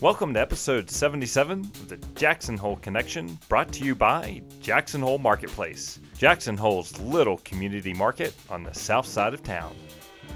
[0.00, 5.18] Welcome to episode 77 of the Jackson Hole Connection, brought to you by Jackson Hole
[5.18, 9.76] Marketplace, Jackson Hole's little community market on the south side of town.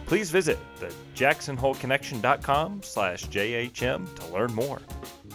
[0.05, 4.83] Please visit the jacksonholeconnection.com slash JHM to learn more.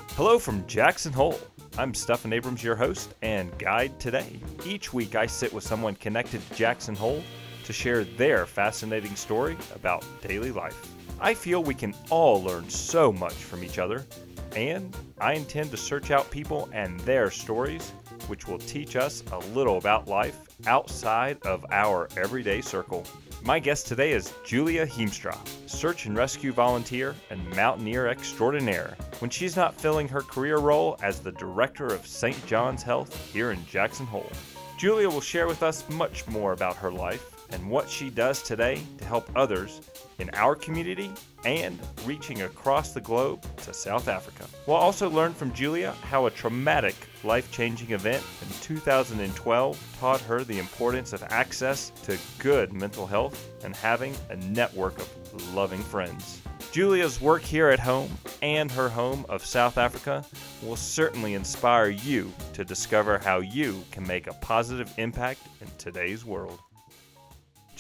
[0.10, 1.40] Hello from Jackson Hole.
[1.80, 4.40] I'm Stephan Abrams, your host and guide today.
[4.64, 7.24] Each week I sit with someone connected to Jackson Hole
[7.70, 10.92] to share their fascinating story about daily life.
[11.22, 14.08] I feel we can all learn so much from each other,
[14.56, 17.92] and I intend to search out people and their stories,
[18.26, 23.06] which will teach us a little about life outside of our everyday circle.
[23.44, 29.56] My guest today is Julia Heemstra, search and rescue volunteer and mountaineer extraordinaire, when she's
[29.56, 32.48] not filling her career role as the director of St.
[32.48, 34.32] John's Health here in Jackson Hole.
[34.80, 38.82] Julia will share with us much more about her life and what she does today
[38.98, 39.82] to help others
[40.20, 41.12] in our community
[41.46, 44.46] and reaching across the globe to South Africa.
[44.68, 50.44] We'll also learn from Julia how a traumatic, life changing event in 2012 taught her
[50.44, 56.42] the importance of access to good mental health and having a network of loving friends.
[56.72, 58.12] Julia's work here at home
[58.44, 60.24] and her home of South Africa
[60.62, 66.26] will certainly inspire you to discover how you can make a positive impact in today's
[66.26, 66.60] world.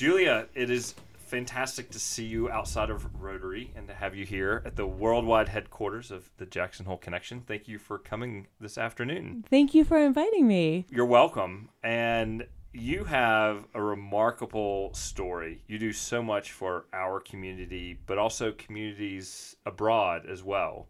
[0.03, 0.95] Julia, it is
[1.27, 5.49] fantastic to see you outside of Rotary and to have you here at the worldwide
[5.49, 7.41] headquarters of the Jackson Hole Connection.
[7.41, 9.43] Thank you for coming this afternoon.
[9.49, 10.85] Thank you for inviting me.
[10.89, 11.67] You're welcome.
[11.83, 15.63] And you have a remarkable story.
[15.67, 20.87] You do so much for our community, but also communities abroad as well.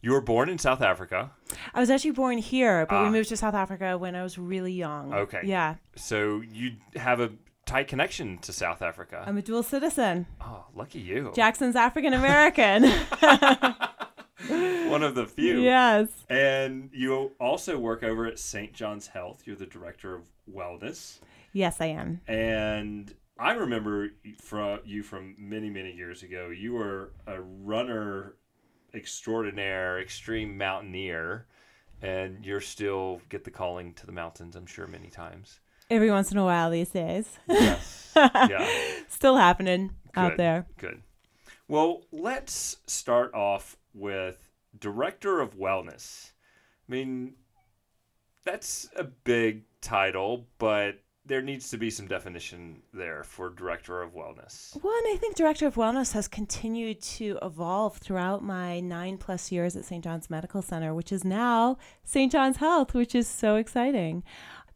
[0.00, 1.32] You were born in South Africa.
[1.74, 3.02] I was actually born here, but Ah.
[3.06, 5.12] we moved to South Africa when I was really young.
[5.12, 5.40] Okay.
[5.42, 5.74] Yeah.
[5.96, 7.32] So you have a
[7.68, 9.22] tight connection to South Africa.
[9.26, 10.26] I'm a dual citizen.
[10.40, 11.32] oh, lucky you.
[11.34, 12.84] Jackson's African American.
[14.88, 15.60] One of the few.
[15.60, 16.08] yes.
[16.30, 18.72] And you also work over at St.
[18.72, 19.42] John's Health.
[19.44, 21.18] You're the director of wellness.
[21.52, 22.20] Yes, I am.
[22.26, 24.08] And I remember
[24.40, 26.48] from you from many, many years ago.
[26.48, 28.36] You were a runner
[28.94, 31.46] extraordinaire, extreme mountaineer,
[32.00, 34.56] and you're still get the calling to the mountains.
[34.56, 35.60] I'm sure many times.
[35.90, 37.38] Every once in a while these days.
[37.48, 38.12] Yes.
[38.16, 38.68] yeah.
[39.08, 40.66] Still happening out there.
[40.76, 41.02] Good.
[41.66, 46.32] Well, let's start off with director of wellness.
[46.88, 47.34] I mean,
[48.44, 54.14] that's a big title, but there needs to be some definition there for director of
[54.14, 54.74] wellness.
[54.82, 59.76] One, I think Director of Wellness has continued to evolve throughout my nine plus years
[59.76, 60.02] at St.
[60.02, 62.32] John's Medical Center, which is now St.
[62.32, 64.24] John's Health, which is so exciting.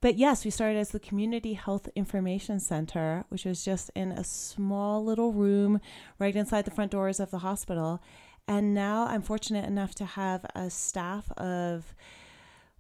[0.02, 4.24] But yes, we started as the Community Health Information Center, which was just in a
[4.24, 5.80] small little room
[6.18, 8.02] right inside the front doors of the hospital.
[8.48, 11.94] And now I'm fortunate enough to have a staff of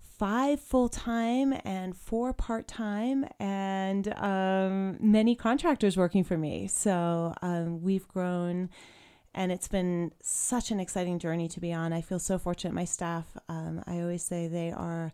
[0.00, 6.66] five full time and four part time, and um, many contractors working for me.
[6.66, 8.68] So um, we've grown,
[9.32, 11.92] and it's been such an exciting journey to be on.
[11.92, 12.74] I feel so fortunate.
[12.74, 15.12] My staff, um, I always say they are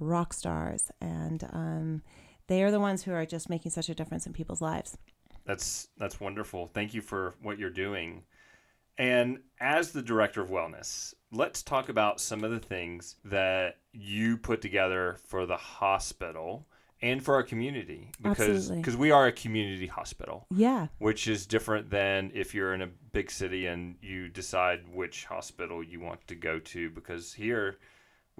[0.00, 2.02] rock stars, and um,
[2.46, 4.96] they are the ones who are just making such a difference in people's lives.
[5.44, 6.70] That's that's wonderful.
[6.72, 8.22] Thank you for what you're doing.
[8.98, 14.36] And as the director of wellness, let's talk about some of the things that you
[14.36, 16.66] put together for the hospital
[17.02, 20.46] and for our community because because we are a community hospital.
[20.50, 20.88] Yeah.
[20.98, 25.82] which is different than if you're in a big city and you decide which hospital
[25.82, 27.78] you want to go to because here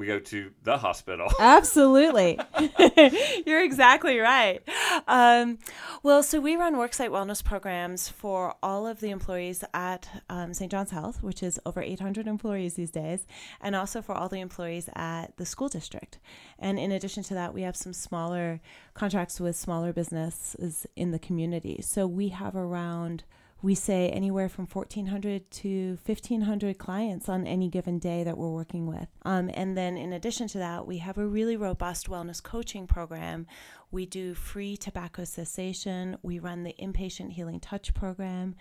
[0.01, 1.31] we go to the hospital.
[1.41, 2.39] Absolutely.
[3.47, 4.63] You're exactly right.
[5.07, 5.59] Um,
[6.03, 10.71] well, so we run worksite wellness programs for all of the employees at um, St.
[10.71, 13.27] John's Health, which is over 800 employees these days,
[13.61, 16.19] and also for all the employees at the school district.
[16.59, 18.63] And in addition to that, we have some smaller
[18.95, 21.83] contracts with smaller businesses in the community.
[21.83, 23.25] So we have around
[23.63, 28.87] we say anywhere from 1400 to 1500 clients on any given day that we're working
[28.87, 29.09] with.
[29.23, 33.47] Um, and then in addition to that we have a really robust wellness coaching program.
[33.91, 36.17] We do free tobacco cessation.
[36.23, 38.55] We run the inpatient healing touch program.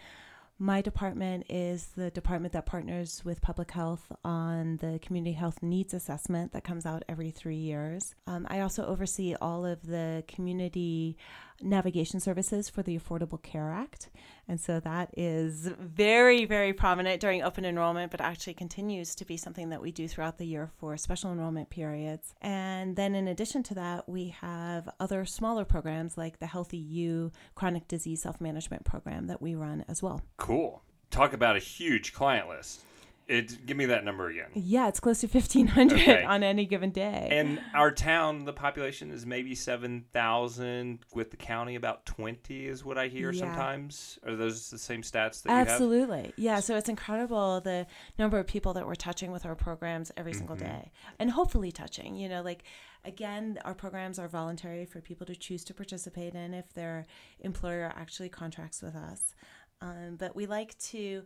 [0.62, 5.94] My department is the department that partners with public health on the community health needs
[5.94, 8.14] assessment that comes out every three years.
[8.28, 11.18] Um, I also oversee all of the community
[11.62, 14.10] navigation services for the Affordable Care Act.
[14.48, 19.38] And so that is very, very prominent during open enrollment, but actually continues to be
[19.38, 22.34] something that we do throughout the year for special enrollment periods.
[22.42, 27.32] And then in addition to that, we have other smaller programs like the Healthy You
[27.56, 30.22] chronic disease self management program that we run as well.
[30.38, 30.84] Cool.
[31.12, 32.82] talk about a huge client list.
[33.30, 34.50] It give me that number again.
[34.56, 36.24] Yeah, it's close to 1,500 Okay.
[36.28, 37.28] on any given day.
[37.32, 41.00] And our town, the population is maybe seven thousand.
[41.14, 43.42] With the county, about twenty is what I hear Yeah.
[43.42, 44.18] sometimes.
[44.26, 46.34] Are those the same stats that you Absolutely.
[46.38, 46.60] Yeah.
[46.60, 47.86] So it's incredible the
[48.18, 50.66] number of people that we're touching with our programs every single Mm-hmm.
[50.66, 52.16] day and hopefully touching.
[52.16, 52.64] You know, like,
[53.06, 57.06] again, our programs are voluntary for people to choose to participate in if their
[57.42, 59.36] employer actually contracts with us.
[59.82, 61.24] Um, but we like to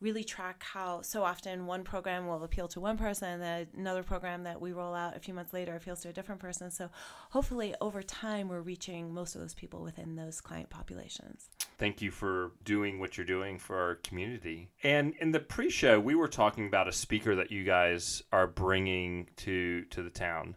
[0.00, 4.42] really track how so often one program will appeal to one person and another program
[4.44, 6.70] that we roll out a few months later appeals to a different person.
[6.70, 6.90] So
[7.30, 11.48] hopefully over time we're reaching most of those people within those client populations.
[11.78, 14.70] Thank you for doing what you're doing for our community.
[14.82, 19.28] And in the pre-show, we were talking about a speaker that you guys are bringing
[19.36, 20.56] to to the town,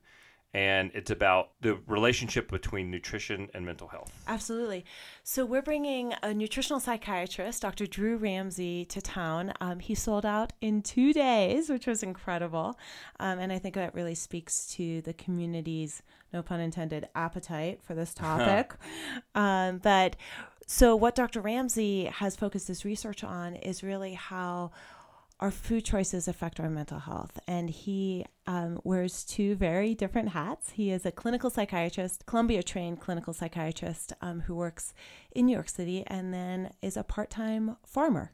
[0.54, 4.12] and it's about the relationship between nutrition and mental health.
[4.28, 4.84] Absolutely.
[5.24, 7.86] So we're bringing a nutritional psychiatrist, Dr.
[7.86, 9.54] Drew Ramsey, to town.
[9.62, 12.80] Um, he sold out in two days, which was incredible,
[13.20, 16.02] um, and I think that really speaks to the community's,
[16.34, 18.74] no pun intended, appetite for this topic.
[19.36, 20.16] um, but
[20.66, 21.42] so what Dr.
[21.42, 24.72] Ramsey has focused his research on is really how
[25.40, 27.40] our food choices affect our mental health.
[27.48, 30.72] And he um, wears two very different hats.
[30.72, 34.94] He is a clinical psychiatrist, Columbia trained clinical psychiatrist um, who works
[35.32, 38.32] in New York City and then is a part time farmer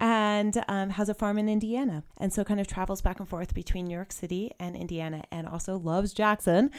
[0.00, 2.02] and um, has a farm in Indiana.
[2.18, 5.46] And so kind of travels back and forth between New York City and Indiana and
[5.46, 6.70] also loves Jackson.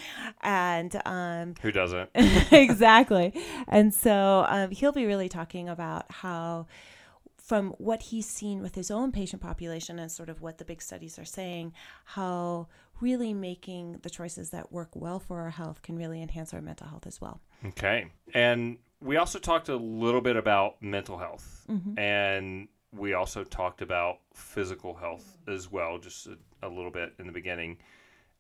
[0.42, 2.10] And um, Who doesn't?
[2.16, 3.34] exactly.
[3.68, 6.68] And so um, he'll be really talking about how,
[7.46, 10.82] from what he's seen with his own patient population and sort of what the big
[10.82, 11.72] studies are saying,
[12.06, 12.68] how
[13.02, 16.88] really making the choices that work well for our health can really enhance our mental
[16.88, 17.40] health as well.
[17.64, 18.08] Okay.
[18.34, 22.00] And we also talked a little bit about mental health, mm-hmm.
[22.00, 27.28] and we also talked about physical health as well, just a, a little bit in
[27.28, 27.78] the beginning.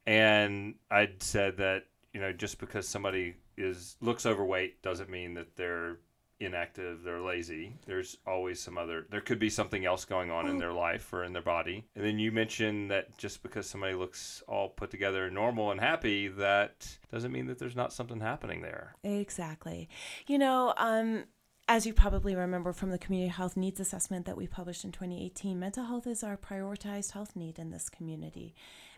[0.07, 5.55] And I'd said that you know just because somebody is looks overweight doesn't mean that
[5.55, 5.99] they're
[6.39, 7.77] inactive, they're lazy.
[7.85, 9.05] There's always some other.
[9.09, 11.85] There could be something else going on in their life or in their body.
[11.95, 16.27] And then you mentioned that just because somebody looks all put together normal and happy,
[16.27, 18.95] that doesn't mean that there's not something happening there.
[19.03, 19.89] Exactly.
[20.27, 21.25] You know, um,
[21.67, 25.59] as you probably remember from the community health needs assessment that we published in 2018,
[25.59, 28.53] mental health is our prioritized health need in this community.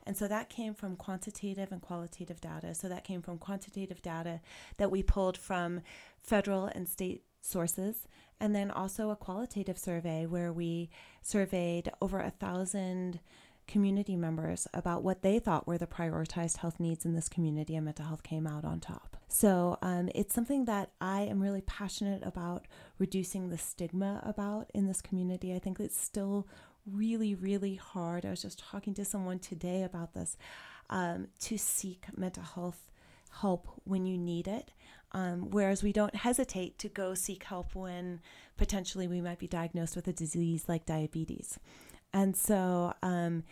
[0.06, 2.74] And so that came from quantitative and qualitative data.
[2.74, 4.40] So that came from quantitative data
[4.78, 5.82] that we pulled from
[6.22, 8.08] federal and state sources,
[8.40, 10.90] and then also a qualitative survey where we
[11.22, 13.20] surveyed over a thousand
[13.68, 17.86] community members about what they thought were the prioritized health needs in this community, and
[17.86, 19.18] mental health came out on top.
[19.28, 22.66] So um, it's something that I am really passionate about
[22.98, 25.54] reducing the stigma about in this community.
[25.54, 26.48] I think it's still
[26.90, 28.26] really, really hard.
[28.26, 30.38] I was just talking to someone today about this
[30.90, 32.92] um, to seek mental health
[33.42, 34.72] help when you need it.
[35.14, 38.20] Um, whereas we don't hesitate to go seek help when
[38.58, 41.58] potentially we might be diagnosed with a disease like diabetes.
[42.14, 43.44] And so, um,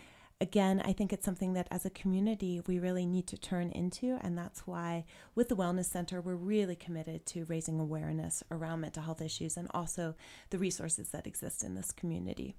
[0.41, 4.17] again, I think it's something that as a community we really need to turn into.
[4.21, 9.03] And that's why, with the Wellness Center, we're really committed to raising awareness around mental
[9.03, 10.15] health issues and also
[10.49, 12.55] the resources that exist in this community.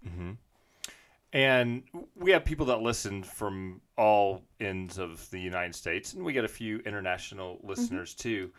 [1.32, 1.82] And
[2.14, 6.44] we have people that listen from all ends of the United States, and we get
[6.44, 8.50] a few international listeners too.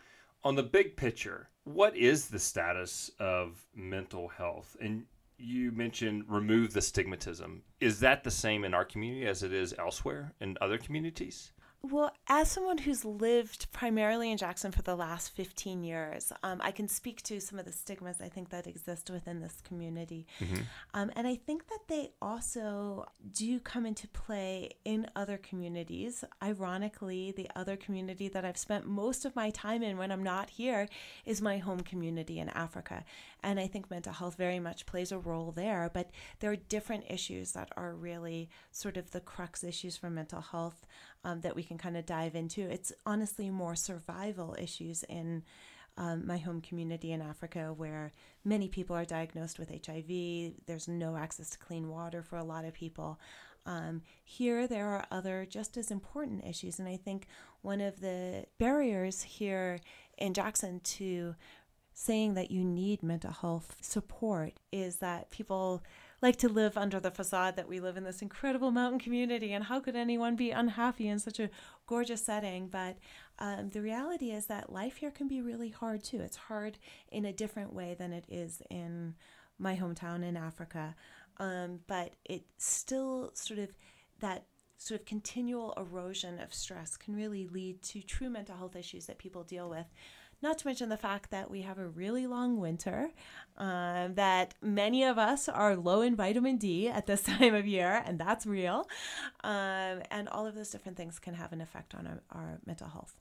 [0.44, 4.76] On the big picture, what is the status of mental health?
[4.80, 5.04] And
[5.36, 7.60] you mentioned remove the stigmatism.
[7.80, 11.52] Is that the same in our community as it is elsewhere in other communities?
[11.80, 16.72] Well, as someone who's lived primarily in Jackson for the last 15 years, um, I
[16.72, 20.26] can speak to some of the stigmas I think that exist within this community.
[20.92, 26.24] Um, and I think that they also do come into play in other communities.
[26.42, 30.50] Ironically, the other community that I've spent most of my time in when I'm not
[30.50, 30.88] here
[31.24, 33.04] is my home community in Africa.
[33.42, 37.04] And I think mental health very much plays a role there, but there are different
[37.08, 40.86] issues that are really sort of the crux issues for mental health
[41.24, 42.62] um, that we can kind of dive into.
[42.62, 45.44] It's honestly more survival issues in
[45.96, 48.12] um, my home community in Africa, where
[48.44, 50.54] many people are diagnosed with HIV.
[50.66, 53.20] There's no access to clean water for a lot of people.
[53.66, 56.78] Um, here, there are other just as important issues.
[56.78, 57.26] And I think
[57.62, 59.80] one of the barriers here
[60.16, 61.34] in Jackson to
[61.98, 65.82] saying that you need mental health support is that people
[66.20, 69.64] like to live under the facade that we live in this incredible mountain community and
[69.64, 71.50] how could anyone be unhappy in such a
[71.86, 72.96] gorgeous setting but
[73.38, 76.78] um, the reality is that life here can be really hard too it's hard
[77.10, 79.14] in a different way than it is in
[79.58, 80.94] my hometown in Africa.
[81.38, 83.70] Um, but it still sort of
[84.20, 84.44] that
[84.76, 89.18] sort of continual erosion of stress can really lead to true mental health issues that
[89.18, 89.86] people deal with.
[90.40, 93.10] Not to mention the fact that we have a really long winter,
[93.56, 98.02] um, that many of us are low in vitamin D at this time of year,
[98.06, 98.88] and that's real.
[99.42, 102.88] Um, and all of those different things can have an effect on our, our mental
[102.88, 103.16] health.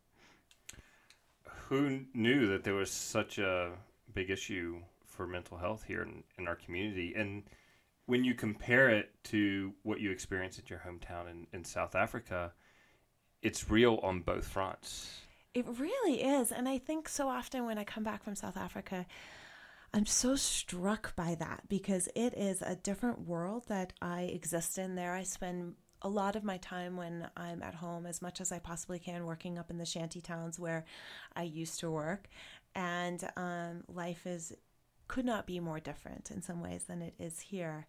[1.70, 3.72] Who knew that there was such a
[4.14, 7.14] big issue for mental health here in, in our community?
[7.16, 7.44] And
[8.06, 12.54] when you compare it to what you experience at your hometown in, in South Africa,
[13.42, 15.22] it's real on both fronts.
[15.58, 16.52] It really is.
[16.52, 19.08] And I think so often when I come back from South Africa,
[19.92, 24.94] I'm so struck by that because it is a different world that I exist in
[24.94, 25.16] there.
[25.16, 25.74] I spend
[26.04, 29.26] a lot of my time when I'm at home as much as I possibly can
[29.26, 30.86] working up in the shanty towns where
[31.36, 32.28] I used to work.
[32.76, 34.54] And um, life is
[35.08, 37.88] could not be more different in some ways than it is here.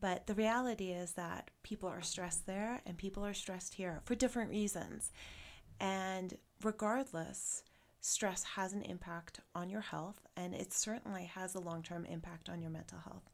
[0.00, 4.14] But the reality is that people are stressed there and people are stressed here for
[4.14, 5.10] different reasons.
[5.80, 7.62] And regardless,
[8.00, 12.48] stress has an impact on your health and it certainly has a long term impact
[12.48, 13.30] on your mental health.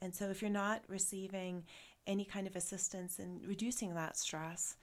[0.00, 1.64] And so if you're not receiving
[2.06, 4.76] any kind of assistance in reducing that stress,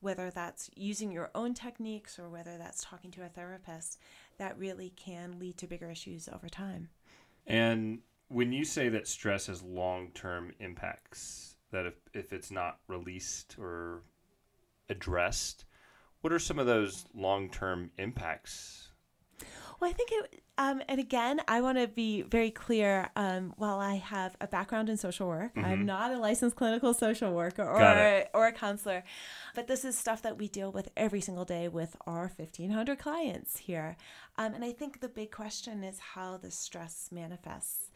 [0.00, 3.98] whether that's using your own techniques or whether that's talking to a therapist,
[4.38, 6.88] that really can lead to bigger issues over time.
[7.46, 12.78] And when you say that stress has long term impacts, that if, if it's not
[12.88, 14.02] released or
[14.88, 15.64] addressed,
[16.24, 18.88] what are some of those long term impacts?
[19.78, 23.10] Well, I think it, um, and again, I want to be very clear.
[23.14, 25.66] Um, while I have a background in social work, mm-hmm.
[25.66, 29.04] I'm not a licensed clinical social worker or a, or a counselor,
[29.54, 33.58] but this is stuff that we deal with every single day with our 1,500 clients
[33.58, 33.98] here.
[34.38, 37.90] Um, and I think the big question is how the stress manifests,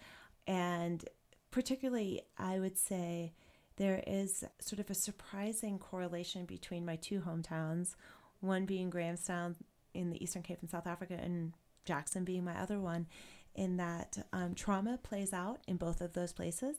[0.47, 1.03] and
[1.51, 3.33] particularly, I would say
[3.79, 7.95] there is sort of a surprising correlation between my two hometowns,
[8.41, 9.57] one being Grahamstown
[9.95, 11.53] in the Eastern Cape in South Africa and
[11.85, 13.07] Jackson being my other one,
[13.55, 16.77] in that um, trauma plays out in both of those places.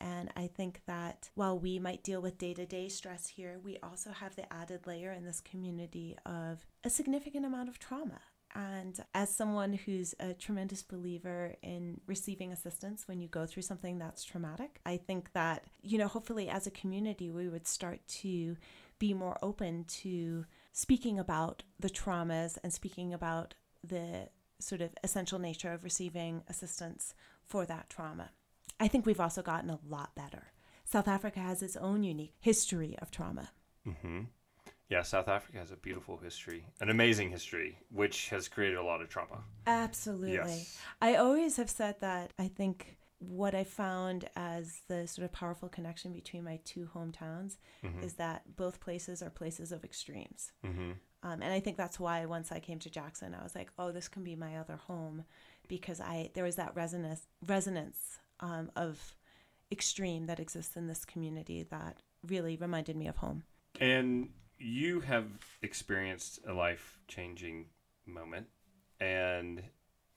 [0.00, 3.78] And I think that while we might deal with day to day stress here, we
[3.82, 8.20] also have the added layer in this community of a significant amount of trauma.
[8.54, 13.98] And as someone who's a tremendous believer in receiving assistance when you go through something
[13.98, 18.56] that's traumatic, I think that, you know, hopefully as a community, we would start to
[18.98, 24.28] be more open to speaking about the traumas and speaking about the
[24.60, 28.30] sort of essential nature of receiving assistance for that trauma.
[28.80, 30.52] I think we've also gotten a lot better.
[30.84, 33.50] South Africa has its own unique history of trauma.
[33.86, 34.20] Mm-hmm.
[34.88, 39.02] Yeah, South Africa has a beautiful history, an amazing history, which has created a lot
[39.02, 39.44] of trauma.
[39.66, 40.32] Absolutely.
[40.32, 40.78] Yes.
[41.02, 45.68] I always have said that I think what I found as the sort of powerful
[45.68, 48.02] connection between my two hometowns mm-hmm.
[48.02, 50.52] is that both places are places of extremes.
[50.64, 50.92] Mm-hmm.
[51.24, 53.90] Um, and I think that's why once I came to Jackson, I was like, oh,
[53.90, 55.24] this can be my other home
[55.66, 59.16] because I there was that resonance resonance um, of
[59.72, 63.42] extreme that exists in this community that really reminded me of home.
[63.80, 65.26] And you have
[65.62, 67.66] experienced a life changing
[68.06, 68.46] moment,
[69.00, 69.62] and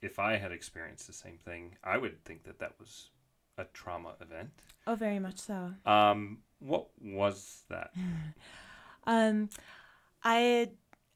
[0.01, 3.09] if I had experienced the same thing, I would think that that was
[3.57, 4.51] a trauma event.
[4.87, 5.73] Oh, very much so.
[5.85, 7.91] Um, what was that?
[9.05, 9.49] um,
[10.23, 10.71] I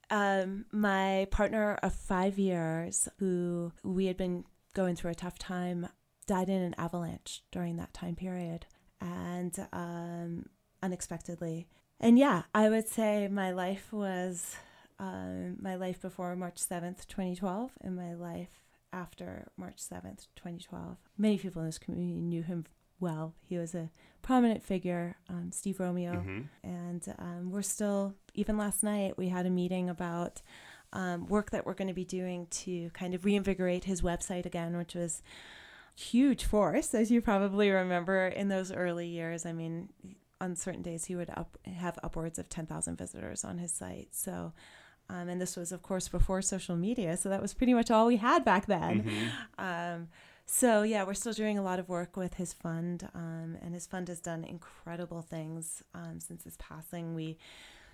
[0.10, 5.88] um, my partner of five years, who we had been going through a tough time,
[6.28, 8.68] died in an avalanche during that time period,
[9.02, 10.46] and um,
[10.84, 11.68] unexpectedly.
[12.00, 14.56] And yeah, I would say my life was
[15.00, 18.65] um, my life before March seventh, twenty twelve, and my life
[18.96, 20.98] after March 7th, 2012.
[21.18, 22.66] Many people in this community knew him
[23.00, 23.36] well.
[23.42, 26.14] He was a prominent figure, um, Steve Romeo.
[26.14, 26.42] Mm-hmm.
[26.64, 30.42] And um, we're still, even last night, we had a meeting about
[30.94, 34.78] um, work that we're going to be doing to kind of reinvigorate his website again,
[34.78, 35.22] which was
[35.94, 39.46] huge force, as you probably remember in those early years.
[39.46, 39.90] I mean,
[40.40, 44.10] on certain days, he would up, have upwards of 10,000 visitors on his site.
[44.12, 44.54] So
[45.10, 47.18] um, and this was, of course, before social media.
[47.18, 49.04] So that was pretty much all we had back then.
[49.04, 49.66] Mm-hmm.
[49.66, 50.08] Um,
[50.46, 53.08] so, yeah, we're still doing a lot of work with his fund.
[53.14, 57.16] Um, and his fund has done incredible things um, since his passing.
[57.16, 57.38] We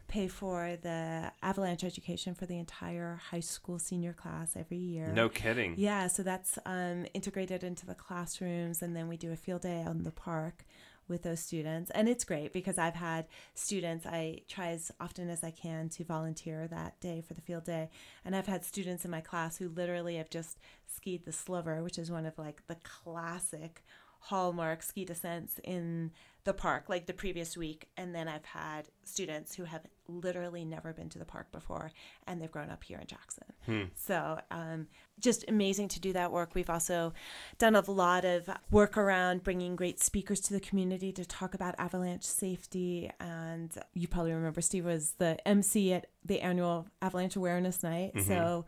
[0.08, 5.12] pay for the avalanche education for the entire high school senior class every year.
[5.14, 5.76] No kidding.
[5.78, 9.82] Yeah, so that's um, integrated into the classrooms, and then we do a field day
[9.82, 10.66] out in the park
[11.08, 11.92] with those students.
[11.92, 16.04] And it's great because I've had students, I try as often as I can to
[16.04, 17.90] volunteer that day for the field day.
[18.24, 21.98] And I've had students in my class who literally have just skied the sliver, which
[21.98, 23.84] is one of like the classic
[24.26, 26.12] hallmark ski descents in
[26.44, 30.94] the park like the previous week and then i've had students who have literally never
[30.94, 31.92] been to the park before
[32.28, 33.44] and they've grown up here in jackson.
[33.66, 33.84] Hmm.
[33.96, 34.88] so um,
[35.20, 36.56] just amazing to do that work.
[36.56, 37.14] We've also
[37.60, 41.76] done a lot of work around bringing great speakers to the community to talk about
[41.78, 47.84] avalanche safety and you probably remember steve was the mc at the annual avalanche awareness
[47.84, 48.12] night.
[48.28, 48.66] So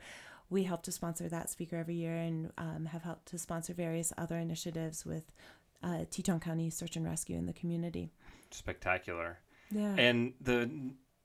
[0.50, 4.13] we help to sponsor that speaker every year and um, have helped to sponsor various
[4.18, 5.32] other initiatives with
[5.84, 8.12] uh, Teton County Search and Rescue in the community.
[8.52, 9.40] Spectacular.
[9.72, 9.96] Yeah.
[9.98, 10.70] And the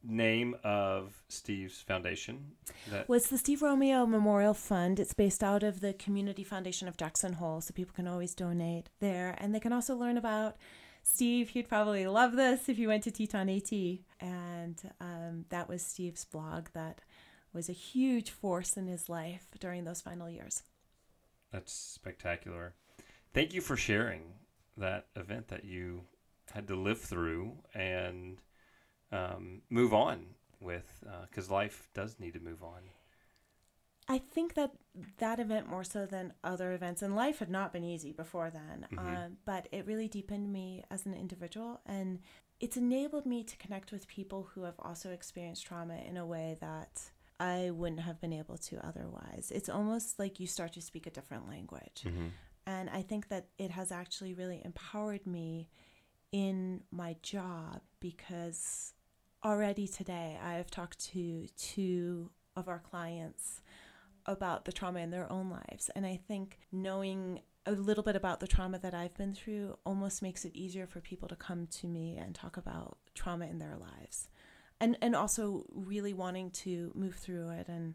[0.02, 2.52] name of Steve's foundation?
[2.90, 5.00] That well, it's the Steve Romeo Memorial Fund.
[5.00, 8.88] It's based out of the Community Foundation of Jackson Hole, so people can always donate
[9.00, 9.36] there.
[9.38, 10.56] And they can also learn about
[11.02, 11.50] Steve.
[11.50, 13.72] He'd probably love this if you went to Teton AT.
[14.20, 17.00] And um, that was Steve's blog that
[17.52, 20.62] was a huge force in his life during those final years.
[21.50, 22.74] That's spectacular.
[23.32, 24.22] Thank you for sharing
[24.78, 26.02] that event that you
[26.52, 28.40] had to live through and
[29.12, 30.26] um, move on
[30.60, 32.80] with, because life does need to move on.
[34.10, 34.72] I think that
[35.18, 38.86] that event more so than other events, and life had not been easy before then,
[38.96, 42.20] um, but it really deepened me as an individual, and
[42.58, 46.56] it's enabled me to connect with people who have also experienced trauma in a way
[46.60, 47.02] that
[47.38, 49.52] I wouldn't have been able to otherwise.
[49.54, 52.04] It's almost like you start to speak a different language,
[52.68, 55.70] and I think that it has actually really empowered me
[56.32, 58.92] in my job because
[59.42, 63.62] already today I have talked to two of our clients
[64.26, 65.90] about the trauma in their own lives.
[65.96, 70.20] And I think knowing a little bit about the trauma that I've been through almost
[70.20, 73.78] makes it easier for people to come to me and talk about trauma in their
[73.78, 74.28] lives.
[74.78, 77.68] And and also really wanting to move through it.
[77.68, 77.94] And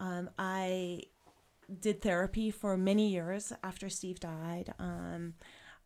[0.00, 1.04] um, I
[1.80, 4.74] did therapy for many years after Steve died.
[4.78, 5.34] Um,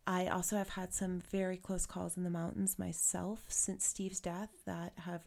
[0.07, 4.51] I also have had some very close calls in the mountains myself since Steve's death
[4.67, 5.23] that have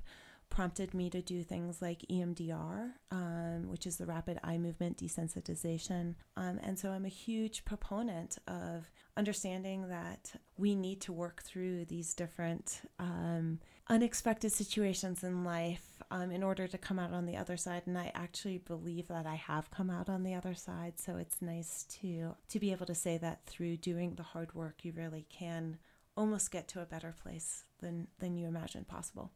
[0.49, 6.15] prompted me to do things like EMDR, um, which is the rapid eye movement desensitization.
[6.35, 11.85] Um, and so I'm a huge proponent of understanding that we need to work through
[11.85, 17.35] these different um, unexpected situations in life um, in order to come out on the
[17.37, 17.83] other side.
[17.85, 20.99] And I actually believe that I have come out on the other side.
[20.99, 24.83] So it's nice to to be able to say that through doing the hard work,
[24.85, 25.79] you really can
[26.15, 29.31] almost get to a better place than than you imagined possible.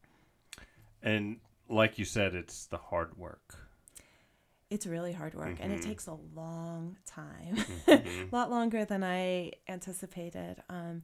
[1.04, 1.38] And
[1.70, 3.68] like you said, it's the hard work.
[4.70, 5.86] It's really hard work and it Mhm.
[5.86, 7.58] takes a long time.
[7.58, 8.32] Mhm.
[8.32, 10.64] a lot longer than I anticipated.
[10.70, 11.04] Um,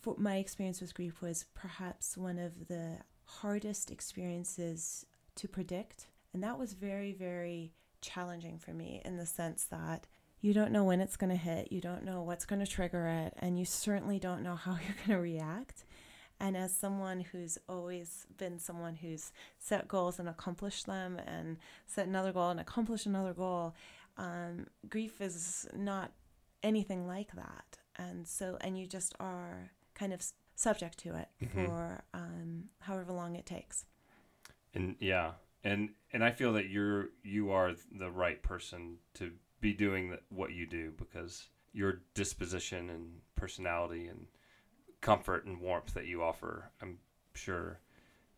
[0.00, 2.98] for my experience with grief was perhaps one of the
[3.40, 9.64] hardest experiences to predict, and that was very, very challenging for me in the sense
[9.66, 10.06] that
[10.40, 13.06] you don't know when it's going to hit, you don't know what's going to trigger
[13.06, 15.84] it, and you certainly don't know how you're going to react.
[16.42, 22.06] And as someone who's always been someone who's set goals and accomplished them, and set
[22.06, 23.74] another goal and accomplish another goal,
[24.16, 26.12] um, grief is not
[26.62, 27.78] anything like that.
[27.96, 30.22] And so, and you just are kind of
[30.60, 31.64] subject to it Mhm.
[31.66, 33.86] for um, however long it takes.
[34.74, 35.32] And yeah,
[35.64, 40.52] and and I feel that you're you are the right person to be doing what
[40.52, 44.26] you do because your disposition and personality and
[45.00, 46.98] comfort and warmth that you offer, I'm
[47.34, 47.80] sure,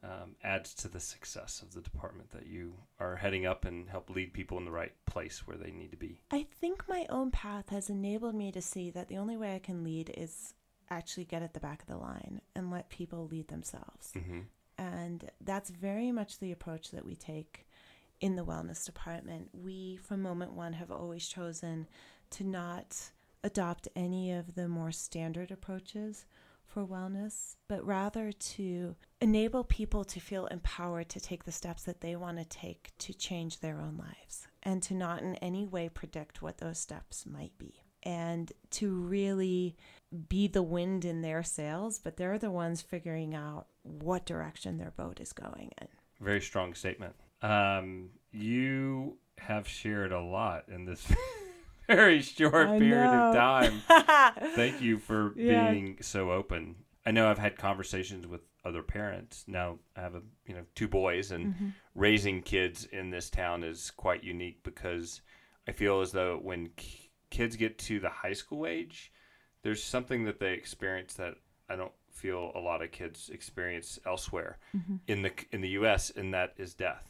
[0.03, 4.11] um, adds to the success of the department that you are heading up and help
[4.11, 6.21] lead people in the right place where they need to be.
[6.31, 9.59] I think my own path has enabled me to see that the only way I
[9.61, 10.55] can lead is
[10.93, 14.13] actually get at the back of the line and let people lead themselves.
[14.13, 14.41] hmm
[14.79, 17.67] And that's very much the approach that we take
[18.21, 19.51] in the wellness department.
[19.53, 21.89] We, from moment one, have always chosen
[22.31, 23.11] to not
[23.45, 26.25] adopt any of the more standard approaches
[26.65, 32.01] for wellness, but rather to enable people to feel empowered to take the steps that
[32.01, 35.89] they want to take to change their own lives and to not in any way
[35.89, 37.82] predict what those steps might be.
[38.05, 39.77] And to really
[40.29, 44.91] be the wind in their sails, but they're the ones figuring out what direction their
[44.91, 45.89] boat is going in.
[46.21, 47.15] Very strong statement.
[47.43, 51.07] Um, you have shared a lot in this
[51.89, 53.83] very short I period of time.
[54.57, 55.47] Thank you for Yeah.
[55.49, 56.77] being so open.
[57.05, 59.45] I know I've had conversations with other parents.
[59.49, 61.69] Now I have a you know two boys, and Mm-hmm.
[61.97, 65.21] raising kids in this town is quite unique because
[65.67, 66.71] I feel as though when
[67.33, 69.11] kids get to the high school age,
[69.63, 71.35] there's something that they experience that
[71.69, 74.97] I don't feel a lot of kids experience elsewhere Mm-hmm.
[75.09, 76.11] in the in the U.S.
[76.15, 77.09] and that is death.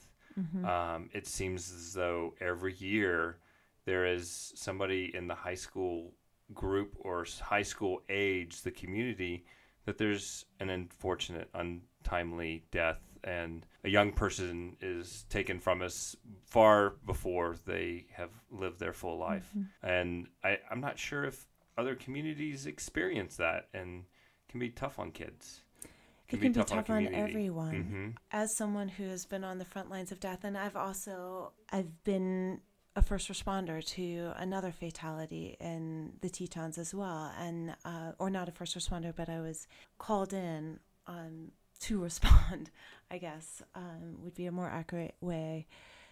[0.65, 3.37] Um, it seems as though every year
[3.85, 6.13] there is somebody in the high school
[6.55, 9.45] group or high school age, the community,
[9.85, 16.95] that there's an unfortunate, untimely death and a young person is taken from us far
[17.07, 19.51] before they have lived their full life.
[19.57, 19.87] Mm-hmm.
[19.87, 21.47] And I, I'm not sure if
[21.79, 24.05] other communities experience that and
[24.49, 25.61] can be tough on kids.
[26.29, 27.75] Can it can be tough, be tough on, on, everyone.
[27.75, 28.09] Mm-hmm.
[28.31, 32.05] As someone who has been on the front lines of death, and I've also I've
[32.05, 32.61] been
[32.95, 38.49] a first responder to another fatality in the Tetons as well, and uh, or not
[38.49, 39.67] a first responder, but I was
[39.99, 42.71] called in um, to respond.
[43.11, 45.67] I guess um, would be a more accurate way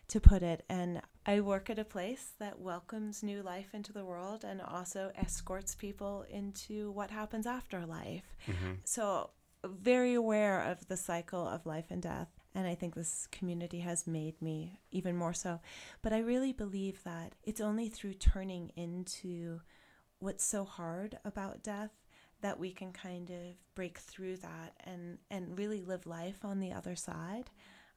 [0.08, 0.64] to put it.
[0.68, 5.12] And I work at a place that welcomes new life into the world and also
[5.16, 8.36] escorts people into what happens after life.
[8.46, 8.72] Mm-hmm.
[8.84, 9.30] So
[9.64, 12.28] very aware of the cycle of life and death.
[12.54, 15.60] And I think this community has made me even more so.
[16.02, 19.60] But I really believe that it's only through turning into
[20.18, 21.90] what's so hard about death
[22.42, 26.72] that we can kind of break through that and, and really live life on the
[26.72, 27.50] other side.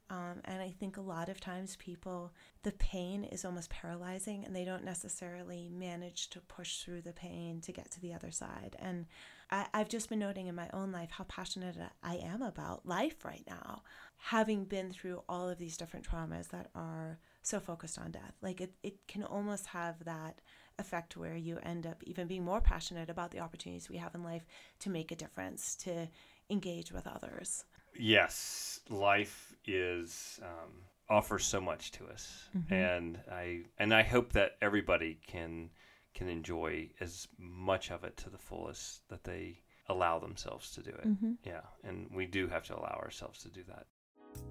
[0.10, 4.56] Um, and I think a lot of times people, the pain is almost paralyzing and
[4.56, 8.76] they don't necessarily manage to push through the pain to get to the other side.
[8.80, 9.06] And
[9.50, 13.24] I, I've just been noting in my own life how passionate I am about life
[13.24, 13.84] right now,
[14.18, 18.36] having been through all of these different traumas that are so focused on death.
[18.42, 20.42] Like it, it can almost have that
[20.80, 24.24] effect where you end up even being more passionate about the opportunities we have in
[24.24, 24.46] life
[24.80, 26.08] to make a difference, to
[26.50, 27.66] engage with others.
[27.98, 30.72] Yes, life is um,
[31.10, 32.74] offers so much to us, mm-hmm.
[32.74, 35.70] and I and I hope that everybody can
[36.14, 39.60] can enjoy as much of it to the fullest that they
[39.90, 41.08] allow themselves to do it.
[41.08, 41.34] Mm-hmm.
[41.44, 43.86] Yeah, and we do have to allow ourselves to do that.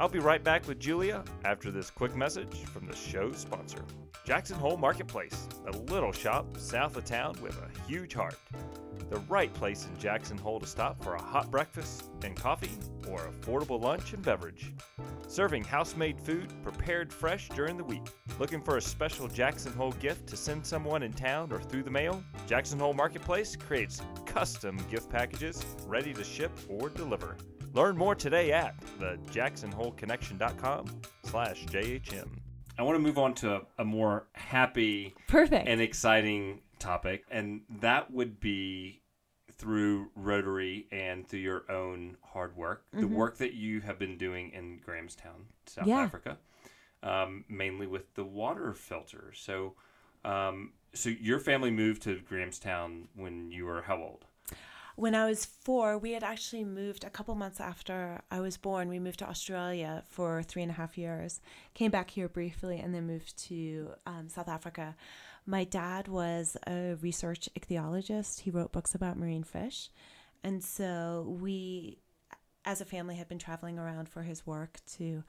[0.00, 3.84] I'll be right back with Julia after this quick message from the show's sponsor
[4.24, 8.36] Jackson Hole Marketplace, a little shop south of town with a huge heart.
[9.10, 12.70] The right place in Jackson Hole to stop for a hot breakfast and coffee
[13.08, 14.72] or affordable lunch and beverage.
[15.28, 18.06] Serving house made food prepared fresh during the week.
[18.38, 21.90] Looking for a special Jackson Hole gift to send someone in town or through the
[21.90, 22.22] mail?
[22.46, 27.36] Jackson Hole Marketplace creates custom gift packages ready to ship or deliver.
[27.74, 32.28] Learn more today at thejacksonholeconnection.com slash JHM.
[32.78, 35.66] I want to move on to a, a more happy Perfect.
[35.66, 39.00] and exciting topic, and that would be
[39.52, 43.00] through Rotary and through your own hard work, mm-hmm.
[43.00, 46.00] the work that you have been doing in Grahamstown, South yeah.
[46.00, 46.36] Africa,
[47.02, 49.32] um, mainly with the water filter.
[49.34, 49.76] So,
[50.26, 54.26] um, so your family moved to Grahamstown when you were how old?
[54.96, 58.88] When I was four, we had actually moved a couple months after I was born.
[58.88, 61.40] We moved to Australia for three and a half years,
[61.74, 64.94] came back here briefly, and then moved to um, South Africa.
[65.46, 69.90] My dad was a research ichthyologist, he wrote books about marine fish.
[70.44, 71.98] And so we,
[72.64, 75.24] as a family, had been traveling around for his work to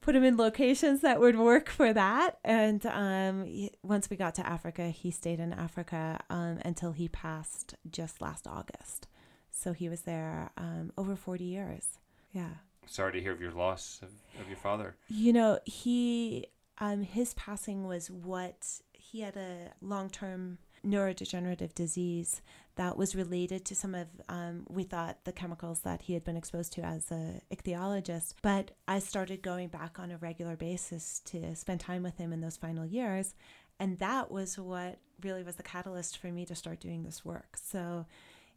[0.00, 2.38] put him in locations that would work for that.
[2.44, 7.08] And um, he, once we got to Africa, he stayed in Africa um, until he
[7.08, 9.08] passed just last August.
[9.50, 11.98] So he was there um, over 40 years.
[12.32, 12.50] Yeah.
[12.86, 14.08] Sorry to hear of your loss of,
[14.40, 14.96] of your father.
[15.08, 16.46] You know, he,
[16.78, 22.40] um, his passing was what he had a long term neurodegenerative disease
[22.76, 26.36] that was related to some of, um, we thought, the chemicals that he had been
[26.36, 28.34] exposed to as a ichthyologist.
[28.42, 32.40] But I started going back on a regular basis to spend time with him in
[32.40, 33.34] those final years.
[33.78, 37.56] And that was what really was the catalyst for me to start doing this work.
[37.56, 38.06] So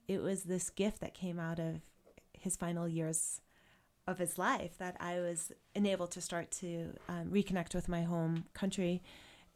[0.08, 1.82] it was this gift that came out of
[2.34, 3.42] his final years
[4.06, 8.46] of his life that I was enabled to start to um, reconnect with my home
[8.54, 9.02] country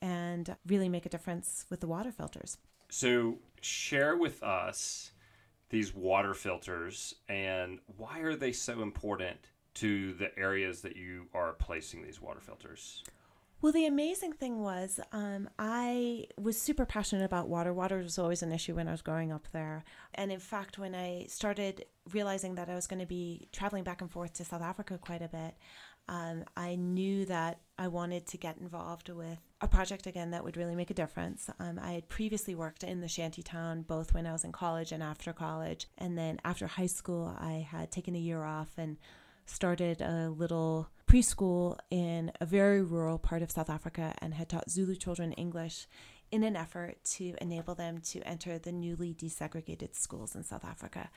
[0.02, 2.58] and really make a difference with the water filters.
[2.90, 5.12] So, share with us
[5.70, 9.38] these water filters and why are they so important
[9.76, 13.04] to the areas that you are placing these water filters?
[13.60, 17.74] Well, the amazing thing was, um, I was super passionate about water.
[17.74, 19.84] Water was always an issue when I was growing up there.
[20.14, 24.02] And in fact, when I started realizing that I was going to be traveling back
[24.02, 25.56] and forth to South Africa quite a bit,
[26.08, 30.58] um, I knew that I wanted to get involved with a project again that would
[30.58, 31.50] really make a difference.
[31.60, 34.92] Um, I had previously worked in the shanty town both when I was in college
[34.92, 35.88] and after college.
[35.98, 38.98] And then after high school, I had taken a year off and
[39.46, 44.70] started a little preschool in a very rural part of South Africa and had taught
[44.70, 45.88] Zulu children English
[46.32, 51.10] in an effort to enable them to enter the newly desegregated schools in South Africa.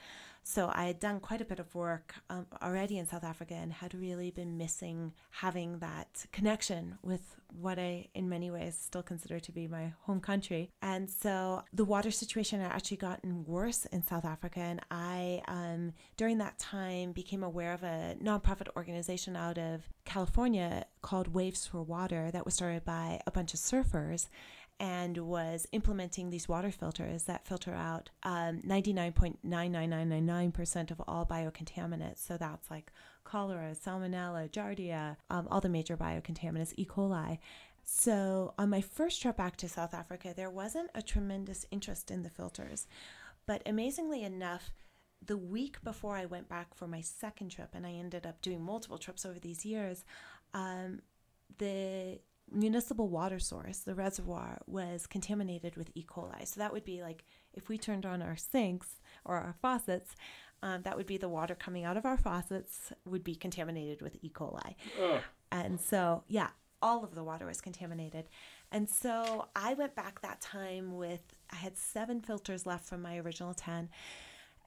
[0.43, 3.73] So I had done quite a bit of work um, already in South Africa and
[3.73, 9.39] had really been missing having that connection with what I, in many ways, still consider
[9.41, 10.71] to be my home country.
[10.83, 14.61] And so the water situation had actually gotten worse in South Africa.
[14.61, 20.87] And I, um, during that time, became aware of a nonprofit organization out of California
[21.03, 24.29] called Waves for Water that was started by a bunch of surfers
[24.81, 32.27] and was implementing these water filters that filter out um, 99.99999% of all biocontaminants.
[32.27, 32.91] So that's like
[33.23, 36.87] cholera, salmonella, giardia, um, all the major biocontaminants, E.
[36.87, 37.39] coli.
[37.85, 42.23] So on my first trip back to South Africa, there wasn't a tremendous interest in
[42.23, 42.87] the filters.
[43.47, 44.71] But amazingly enough,
[45.25, 48.63] the week before I went back for my second trip, and I ended up doing
[48.63, 50.07] multiple trips over these years,
[50.55, 51.03] um,
[51.59, 52.21] the
[52.53, 56.05] municipal water source, the reservoir, was contaminated with E.
[56.05, 56.47] coli.
[56.47, 60.15] So that would be like if we turned on our sinks or our faucets,
[60.63, 64.17] um, that would be the water coming out of our faucets would be contaminated with
[64.23, 64.31] E.
[64.31, 64.75] coli.
[65.03, 65.21] Ugh.
[65.53, 66.49] And so, yeah,
[66.83, 68.29] all of the water was contaminated.
[68.73, 73.19] And so I went back that time with, I had seven filters left from my
[73.19, 73.89] original 10.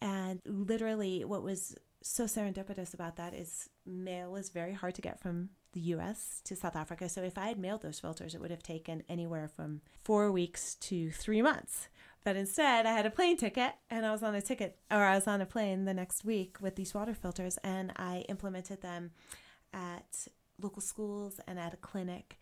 [0.01, 5.19] And literally, what was so serendipitous about that is mail is very hard to get
[5.19, 7.09] from the US to South Africa.
[7.09, 10.75] So if I had mailed those filters, it would have taken anywhere from four weeks
[10.75, 11.89] to three months.
[12.23, 15.15] But instead, I had a plane ticket and I was on a ticket or I
[15.15, 19.11] was on a plane the next week with these water filters and I implemented them
[19.73, 20.27] at
[20.61, 22.39] local schools and at a clinic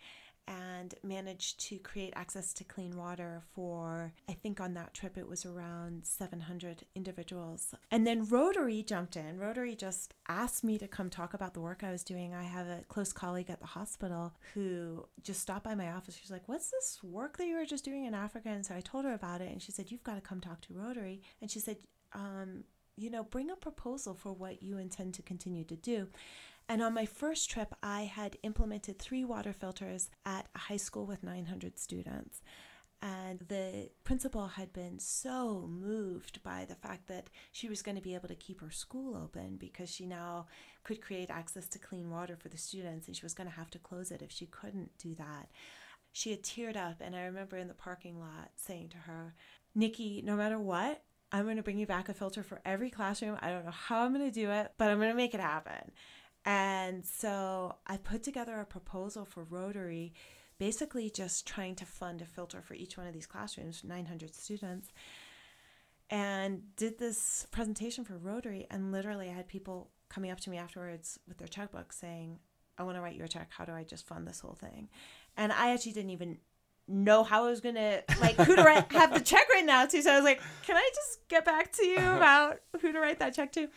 [0.51, 5.27] and managed to create access to clean water for, I think on that trip it
[5.27, 7.73] was around 700 individuals.
[7.89, 9.39] And then Rotary jumped in.
[9.39, 12.33] Rotary just asked me to come talk about the work I was doing.
[12.33, 16.17] I have a close colleague at the hospital who just stopped by my office.
[16.19, 18.49] She's like, What's this work that you were just doing in Africa?
[18.49, 20.61] And so I told her about it, and she said, You've got to come talk
[20.61, 21.21] to Rotary.
[21.41, 21.77] And she said,
[22.13, 22.65] um,
[22.97, 26.07] you know, bring a proposal for what you intend to continue to do.
[26.69, 31.05] And on my first trip, I had implemented three water filters at a high school
[31.05, 32.41] with 900 students.
[33.01, 38.01] And the principal had been so moved by the fact that she was going to
[38.01, 40.45] be able to keep her school open because she now
[40.83, 43.71] could create access to clean water for the students and she was going to have
[43.71, 45.49] to close it if she couldn't do that.
[46.13, 49.33] She had teared up, and I remember in the parking lot saying to her,
[49.73, 53.37] Nikki, no matter what, I'm going to bring you back a filter for every classroom.
[53.41, 55.39] I don't know how I'm going to do it, but I'm going to make it
[55.39, 55.91] happen.
[56.45, 60.13] And so I put together a proposal for Rotary,
[60.57, 64.91] basically just trying to fund a filter for each one of these classrooms, 900 students,
[66.09, 68.67] and did this presentation for Rotary.
[68.71, 72.39] And literally, I had people coming up to me afterwards with their checkbook saying,
[72.77, 73.49] I want to write you a check.
[73.51, 74.89] How do I just fund this whole thing?
[75.37, 76.37] And I actually didn't even
[76.87, 80.01] know how I was gonna like who to write have the check right now to.
[80.01, 83.19] So I was like, can I just get back to you about who to write
[83.19, 83.69] that check to?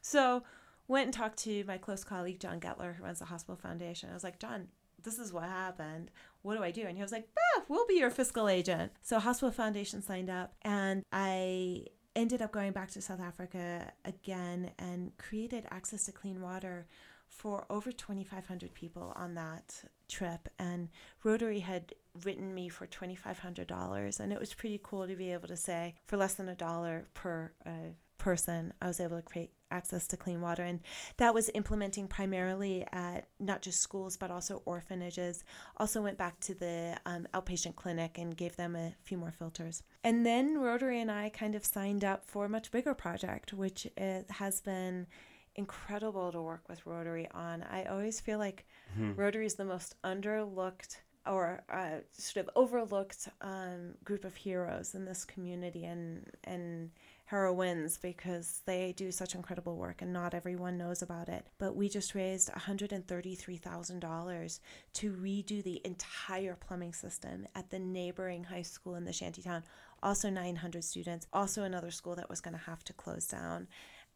[0.00, 0.42] So
[0.88, 4.10] went and talked to my close colleague John Getler, who runs the Hospital Foundation.
[4.10, 4.68] I was like, John,
[5.02, 6.10] this is what happened.
[6.42, 6.82] What do I do?
[6.82, 8.92] And he was like, bah, we'll be your fiscal agent.
[9.02, 14.70] So Hospital Foundation signed up, and I ended up going back to South Africa again
[14.78, 16.86] and created access to clean water
[17.28, 20.48] for over 2,500 people on that trip.
[20.58, 20.90] And
[21.24, 25.56] Rotary had written me for $2,500, and it was pretty cool to be able to
[25.56, 30.06] say for less than a dollar per uh, person, I was able to create access
[30.06, 30.62] to clean water.
[30.62, 30.80] And
[31.16, 35.44] that was implementing primarily at not just schools, but also orphanages.
[35.78, 39.82] Also went back to the um, outpatient clinic and gave them a few more filters.
[40.04, 43.88] And then Rotary and I kind of signed up for a much bigger project, which
[44.30, 45.08] has been
[45.56, 47.64] incredible to work with Rotary on.
[47.64, 49.20] I always feel like mm-hmm.
[49.20, 55.04] Rotary is the most underlooked or uh, sort of overlooked um, group of heroes in
[55.04, 56.90] this community and and
[57.32, 61.46] heroines because they do such incredible work and not everyone knows about it.
[61.56, 64.60] But we just raised $133,000
[64.92, 69.62] to redo the entire plumbing system at the neighboring high school in the shantytown.
[70.02, 73.66] Also, 900 students, also another school that was going to have to close down.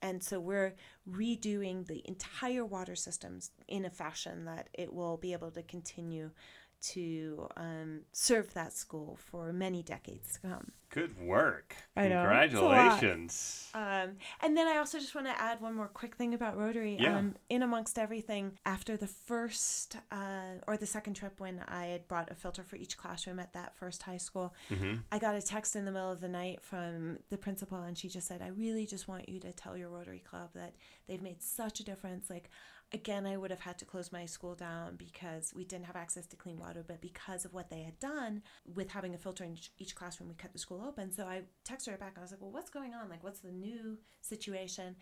[0.03, 0.75] And so we're
[1.11, 6.33] redoing the entire water systems in a fashion that it will be able to continue
[6.81, 10.73] to um, serve that school for many decades to come.
[10.91, 11.75] Good work!
[11.97, 13.71] I Congratulations!
[13.75, 14.11] Um, Um,
[14.41, 16.97] and then I also just want to add one more quick thing about Rotary.
[16.99, 17.19] Yeah.
[17.19, 22.07] Um, in amongst everything, after the first uh, or the second trip when I had
[22.09, 24.95] brought a filter for each classroom at that first high school, Mm-hmm.
[25.11, 28.09] I got a text in the middle of the night from the principal, and she
[28.09, 30.75] just said, I really just want you to tell your Rotary Club that
[31.09, 32.31] they've made such a difference.
[32.31, 32.51] Like,
[32.93, 36.27] again, I would have had to close my school down because we didn't have access
[36.29, 38.43] to clean water, but because of what they had done
[38.75, 41.13] with having a filter in each- classroom, we kept the school open.
[41.13, 43.09] So I texted her back, and I was like, Well, what's going on?
[43.09, 44.97] Like, what's the new situation?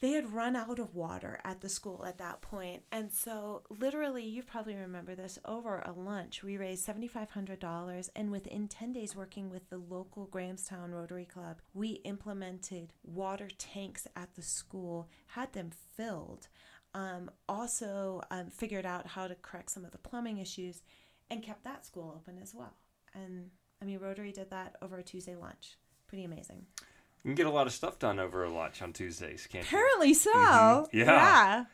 [0.00, 2.82] They had run out of water at the school at that point.
[2.92, 8.68] And so literally you probably remember this over a lunch we raised $7500 and within
[8.68, 14.42] 10 days working with the local grahamstown rotary club we implemented water tanks at the
[14.42, 16.48] school had them filled
[16.94, 20.82] um, also um, figured out how to correct some of the plumbing issues
[21.30, 22.74] and kept that school open as well.
[23.14, 25.76] And i mean rotary did that over a tuesday lunch.
[26.06, 26.66] Pretty amazing
[27.28, 29.68] You can get a lot of stuff done over a lunch on Tuesdays, can't you?
[29.68, 30.88] apparently so Mhm.
[30.92, 31.04] Yeah.
[31.04, 31.64] yeah.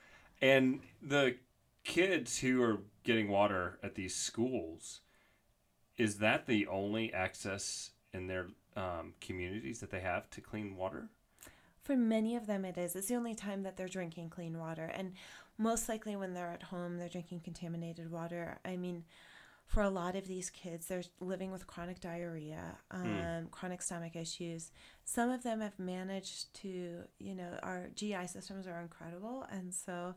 [0.43, 1.37] And the
[1.85, 5.01] kids who are getting water at these schools,
[5.97, 11.09] is that the only access in their um, communities that they have to clean water?
[11.85, 12.97] For many of them, it is.
[12.97, 14.91] It's the only time that they're drinking clean water.
[14.93, 15.13] And
[15.57, 18.59] most likely, when they're at home, they're drinking contaminated water.
[18.65, 19.05] I mean,
[19.67, 24.71] for a lot of these kids, they're living with chronic diarrhea, um, chronic stomach issues.
[25.05, 29.47] Some of them have managed to, you know, our GI systems are incredible.
[29.51, 30.15] And so,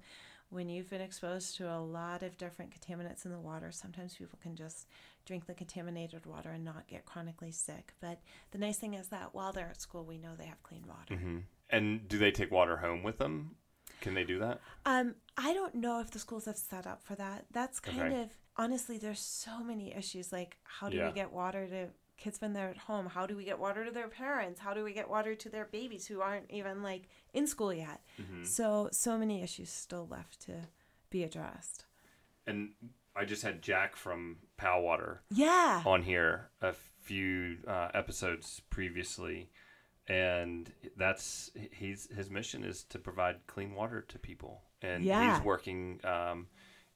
[0.50, 4.40] when you've been exposed to a lot of different contaminants in the water, sometimes people
[4.42, 4.88] can just
[5.26, 7.94] drink the contaminated water and not get chronically sick.
[8.00, 10.84] But the nice thing is that while they're at school, we know they have clean
[10.88, 11.16] water.
[11.16, 11.38] Mm-hmm.
[11.70, 13.56] And do they take water home with them?
[14.02, 14.60] Can they do that?
[14.86, 17.46] Um, I don't know if the schools have set up for that.
[17.52, 18.22] That's kind Okay.
[18.24, 20.32] of honestly, there's so many issues.
[20.32, 21.08] Like, how do Yeah.
[21.08, 23.06] we get water to kids when they're at home?
[23.06, 24.60] How do we get water to their parents?
[24.60, 28.02] How do we get water to their babies who aren't even like in school yet?
[28.20, 28.44] Mm-hmm.
[28.46, 30.54] So, so many issues still left to
[31.12, 31.86] be addressed.
[32.48, 32.72] And
[33.16, 35.84] I just had Jack from Pal Water Yeah.
[35.86, 39.52] on here a few uh, episodes previously,
[40.08, 45.36] and that's he's his mission is to provide clean water to people, and Yeah.
[45.38, 46.48] he's working um,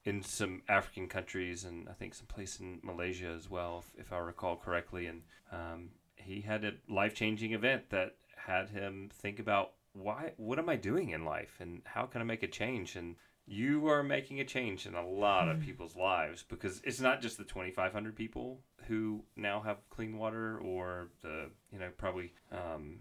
[0.04, 4.12] in some African countries and I think some place in Malaysia as well, if, if
[4.12, 5.22] I recall correctly, and
[5.52, 10.68] um, he had a life changing event that had him think about why what am
[10.68, 11.58] I doing in life?
[11.60, 12.96] And how can I make a change?
[12.96, 17.20] And you are making a change in a lot of people's lives because it's not
[17.20, 22.98] just the 2500 people who now have clean water or the you know probably um,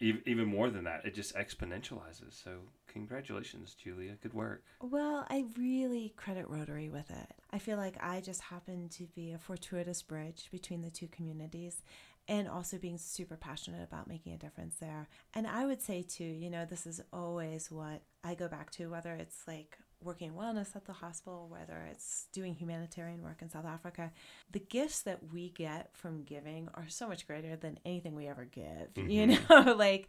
[0.00, 1.04] e- even more than that.
[1.04, 2.42] It just exponentializes.
[2.42, 4.16] So congratulations julia.
[4.20, 4.64] Good work.
[4.80, 7.34] Well, I really credit Rotary with it.
[7.52, 11.82] I feel like I just happen to be a fortuitous bridge between the two communities
[12.28, 15.08] and also being super passionate about making a difference there.
[15.34, 18.86] And I would say, too, you know, this is always what I go back to,
[18.88, 23.50] whether it's like working in wellness at the hospital, whether it's doing humanitarian work in
[23.50, 24.12] South Africa.
[24.50, 28.44] The gifts that we get from giving are so much greater than anything we ever
[28.44, 30.08] give, you know, like,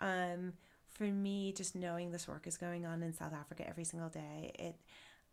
[0.00, 0.54] um,
[0.88, 4.52] for me, just knowing this work is going on in South Africa every single day,
[4.58, 4.76] it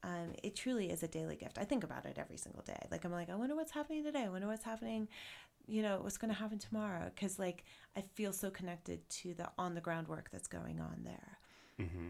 [0.03, 1.57] um, it truly is a daily gift.
[1.57, 2.87] I think about it every single day.
[2.91, 4.23] Like I'm like, I wonder what's happening today.
[4.23, 5.07] I wonder what's happening,
[5.65, 7.11] you know, what's going to happen tomorrow.
[7.13, 11.01] Because like I feel so connected to the on the ground work that's going on
[11.03, 11.39] there.
[11.79, 12.09] Hmm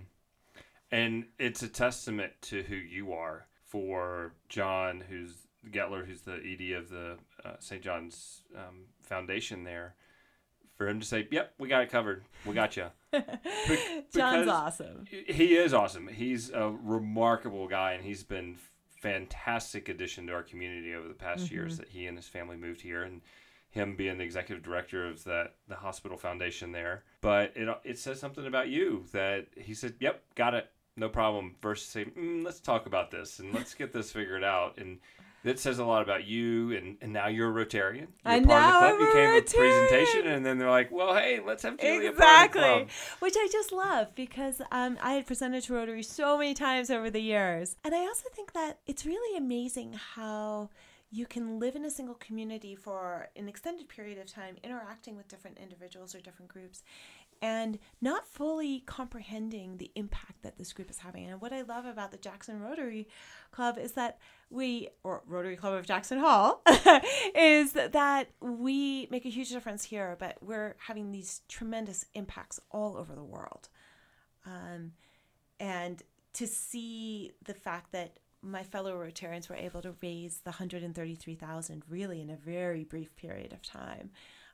[0.90, 5.34] and it's a testament to who you are for john who's
[5.70, 9.96] Gettler, who's the ed of the uh, st john's um, foundation there
[10.78, 12.24] for him to say yep we got it covered.
[12.46, 12.86] We got you
[14.14, 15.06] John's awesome.
[15.10, 16.08] He is awesome.
[16.08, 18.58] He's a remarkable guy, and he's been
[19.02, 22.82] fantastic addition to our community over the past years that he and his family moved
[22.82, 23.22] here, and
[23.70, 27.04] him being the executive director of that the hospital foundation there.
[27.22, 31.56] But it it says something about you that he said, "Yep, got it, no problem."
[31.62, 35.00] Versus say, mm, "Let's talk about this and let's get this figured out." And
[35.44, 38.08] that says a lot about you, and, and now you're a Rotarian.
[38.08, 38.94] You're I part know, of the club.
[38.96, 42.12] I'm You a came with presentation, and then they're like, "Well, hey, let's have Julia
[42.12, 45.74] part of the Exactly, club." which I just love because um, I had presented to
[45.74, 49.94] Rotary so many times over the years, and I also think that it's really amazing
[50.16, 50.70] how
[51.10, 55.28] you can live in a single community for an extended period of time, interacting with
[55.28, 56.84] different individuals or different groups,
[57.42, 61.30] and not fully comprehending the impact that this group is having.
[61.30, 63.08] And what I love about the Jackson Rotary
[63.52, 64.18] Club is that
[64.50, 66.62] we, or Rotary Club of Jackson Hole,
[67.36, 72.98] is that we make a huge difference here, but we're having these tremendous impacts all
[72.98, 73.70] over the world.
[74.46, 74.94] Um,
[75.60, 76.02] and
[76.34, 82.22] to see the fact that my fellow Rotarians were able to raise the 133,000 really
[82.22, 84.12] in a very brief period of time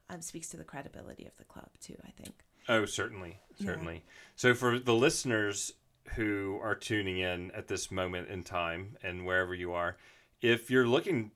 [0.09, 1.95] um, speaks to the credibility of the club too.
[2.05, 2.35] I think.
[2.69, 3.95] Oh, certainly, certainly.
[3.95, 4.11] Yeah.
[4.35, 5.73] So for the listeners
[6.15, 9.97] who are tuning in at this moment in time and wherever you are,
[10.41, 11.31] if you're looking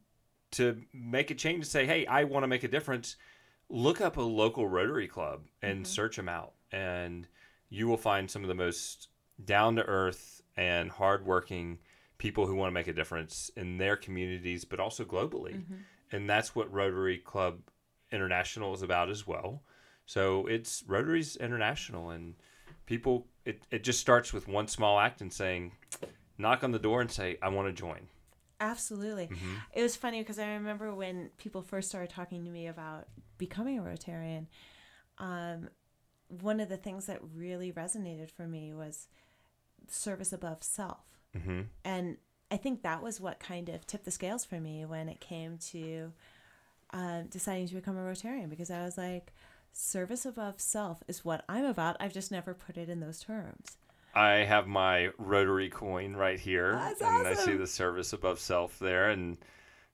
[0.52, 3.16] to make a change and say, "Hey, I want to make a difference,"
[3.70, 5.86] look up a local Rotary Club and mm-hmm.
[5.86, 7.28] search them out, and
[7.70, 9.10] you will find some of the most
[9.44, 11.80] down to earth and hardworking
[12.18, 15.56] people who want to make a difference in their communities, but also globally.
[15.56, 15.76] Mm-hmm.
[16.12, 17.60] And that's what Rotary Club
[18.12, 19.62] International is about as well.
[20.06, 22.36] So it's Rotary's International, and
[22.86, 25.74] people, it, it just starts with one small act and saying,
[26.38, 28.08] knock on the door and say, I want to join.
[28.60, 29.28] Absolutely.
[29.28, 29.54] Mm-hmm.
[29.74, 33.08] It was funny because I remember when people first started talking to me about
[33.38, 34.48] becoming a Rotarian,
[35.20, 35.70] um,
[36.30, 39.08] one of the things that really resonated for me was
[39.88, 41.17] service above self.
[41.36, 41.62] Mm-hmm.
[41.84, 42.18] And
[42.52, 45.58] I think that was what kind of tipped the scales for me when it came
[45.72, 46.14] to
[46.92, 49.34] um, deciding to become a Rotarian because I was like,
[49.74, 51.98] service above self is what I'm about.
[52.00, 53.78] I've just never put it in those terms.
[54.16, 57.28] I have my rotary coin right here, That's and awesome.
[57.28, 59.38] I see the service above self there, and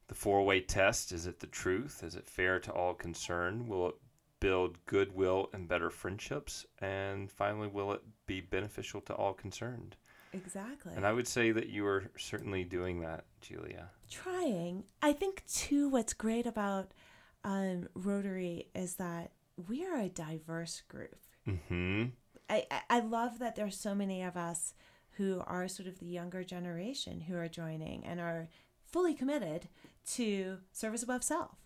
[0.08, 2.04] the four-way test: is it the truth?
[2.04, 3.68] Is it fair to all concerned?
[3.68, 3.96] Will it
[4.40, 6.66] build goodwill and better friendships?
[6.80, 9.98] And finally, will it be beneficial to all concerned?
[10.34, 10.94] Exactly.
[10.96, 13.90] And I would say that you are certainly doing that, Julia.
[14.10, 14.84] Trying.
[15.02, 15.90] I think too.
[15.90, 16.92] What's great about
[17.44, 19.32] um, Rotary is that
[19.68, 21.16] we are a diverse group.
[21.48, 22.06] Mm-hmm.
[22.50, 24.74] I, I love that there's so many of us
[25.18, 28.50] who are sort of the younger generation who are joining and are
[28.92, 29.68] fully committed
[30.14, 31.58] to service above self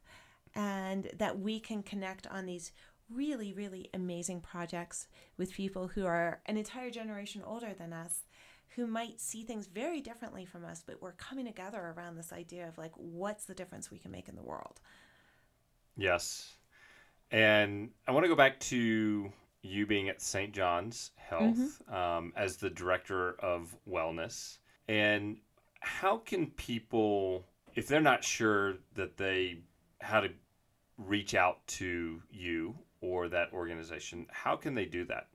[0.56, 2.72] and that we can connect on these
[3.10, 5.08] really really amazing projects
[5.38, 8.24] with people who are an entire generation older than us
[8.76, 12.68] who might see things very differently from us but we're coming together around this idea
[12.68, 14.80] of like what's the difference we can make in the world
[15.96, 16.56] yes
[17.32, 19.32] and i want to go back to
[19.68, 20.54] you being at St.
[20.54, 21.94] John's Health mm-hmm.
[21.94, 24.58] um, as the director of wellness.
[24.88, 25.38] And
[25.82, 27.46] how can people,
[27.76, 29.60] if they're not sure that they,
[30.00, 30.30] how to
[30.98, 35.28] reach out to you or that organization, how can they do that?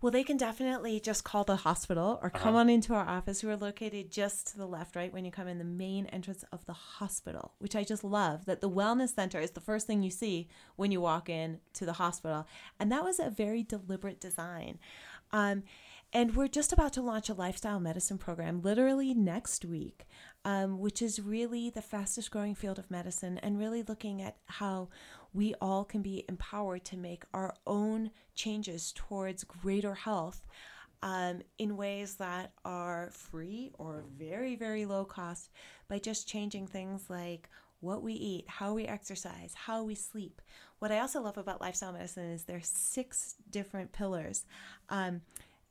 [0.00, 2.58] Well, they can definitely just call the hospital or come uh-huh.
[2.58, 3.42] on into our office.
[3.42, 6.64] We're located just to the left, right, when you come in the main entrance of
[6.66, 10.10] the hospital, which I just love that the wellness center is the first thing you
[10.10, 12.46] see when you walk in to the hospital.
[12.78, 14.78] And that was a very deliberate design.
[15.32, 15.62] Um,
[16.12, 20.06] and we're just about to launch a lifestyle medicine program literally next week,
[20.44, 24.88] um, which is really the fastest growing field of medicine and really looking at how
[25.32, 30.46] we all can be empowered to make our own changes towards greater health
[31.02, 35.50] um, in ways that are free or very, very low cost
[35.88, 37.48] by just changing things like
[37.80, 40.40] what we eat, how we exercise, how we sleep.
[40.78, 44.46] What I also love about lifestyle medicine is there's six different pillars.
[44.88, 45.20] Um,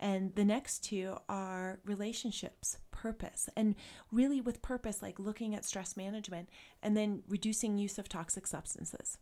[0.04, 3.74] and the next two are relationships, purpose, and
[4.12, 6.50] really with purpose, like looking at stress management
[6.82, 9.18] and then reducing use of toxic substances.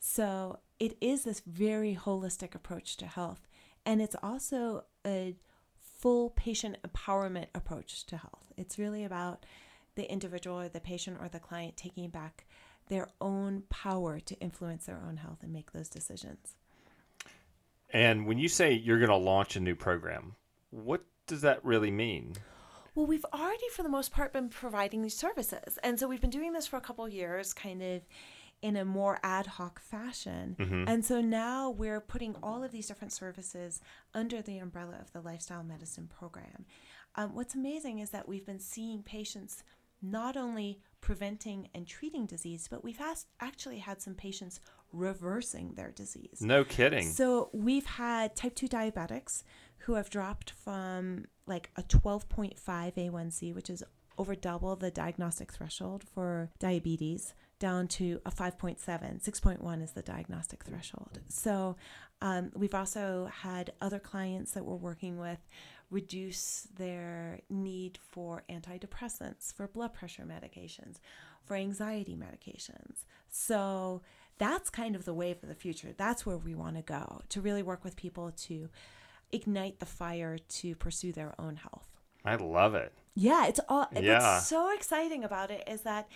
[0.00, 3.46] So it is this very holistic approach to health.
[3.84, 5.36] And it's also a
[5.98, 8.54] full patient empowerment approach to health.
[8.56, 9.44] It's really about
[9.96, 12.46] the individual or the patient or the client taking back
[12.88, 16.54] their own power to influence their own health and make those decisions.
[17.92, 20.34] And when you say you're going to launch a new program,
[20.70, 22.34] what does that really mean?
[22.94, 25.78] Well, we've already, for the most part, been providing these services.
[25.82, 28.02] And so we've been doing this for a couple years, kind of
[28.60, 30.56] in a more ad hoc fashion.
[30.58, 30.84] Mm-hmm.
[30.86, 33.80] And so now we're putting all of these different services
[34.14, 36.66] under the umbrella of the lifestyle medicine program.
[37.16, 39.64] Um, what's amazing is that we've been seeing patients
[40.00, 44.60] not only preventing and treating disease, but we've has- actually had some patients
[44.92, 46.40] reversing their disease.
[46.40, 47.08] No kidding.
[47.08, 49.42] So we've had type 2 diabetics
[49.78, 53.82] who have dropped from like a 12.5 A1C, which is
[54.18, 58.78] over double the diagnostic threshold for diabetes, down to a 5.7.
[58.78, 61.20] 6.1 is the diagnostic threshold.
[61.28, 61.76] So
[62.20, 65.38] um, we've also had other clients that we're working with
[65.90, 70.96] reduce their need for antidepressants, for blood pressure medications,
[71.44, 73.04] for anxiety medications.
[73.28, 74.02] So
[74.38, 75.94] that's kind of the wave of the future.
[75.96, 78.68] That's where we want to go to really work with people to
[79.30, 81.88] ignite the fire to pursue their own health.
[82.24, 82.92] I love it.
[83.14, 84.34] Yeah, it's all yeah.
[84.34, 86.08] what's so exciting about it is that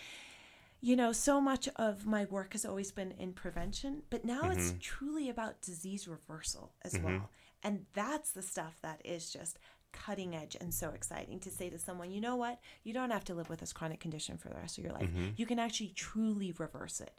[0.79, 4.51] you know, so much of my work has always been in prevention, but now mm-hmm.
[4.51, 7.05] it's truly about disease reversal as mm-hmm.
[7.05, 7.29] well.
[7.63, 9.57] And that's the stuff that is just
[9.91, 12.59] cutting edge and so exciting to say to someone, you know what?
[12.83, 15.09] You don't have to live with this chronic condition for the rest of your life.
[15.09, 15.29] Mm-hmm.
[15.35, 17.11] You can actually truly reverse it.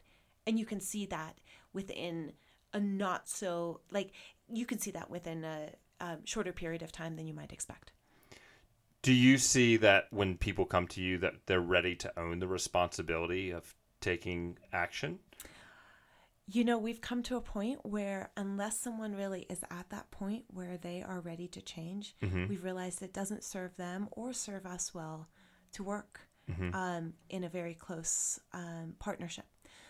[0.47, 1.37] And you can see that
[1.73, 2.33] within
[2.73, 4.11] a not so like
[4.51, 5.69] you can see that within a
[5.99, 7.91] um, shorter period of time than you might expect.
[9.01, 12.47] Do you see that when people come to you that they're ready to own the
[12.47, 15.19] responsibility of taking action?
[16.51, 20.45] You know, we've come to a point where unless someone really is at that point
[20.49, 22.47] where they are ready to change, Mm-hmm.
[22.47, 25.27] we've realized it doesn't serve them or serve us well
[25.73, 26.73] to work Mm-hmm.
[26.73, 29.45] um, in a very close um, partnership.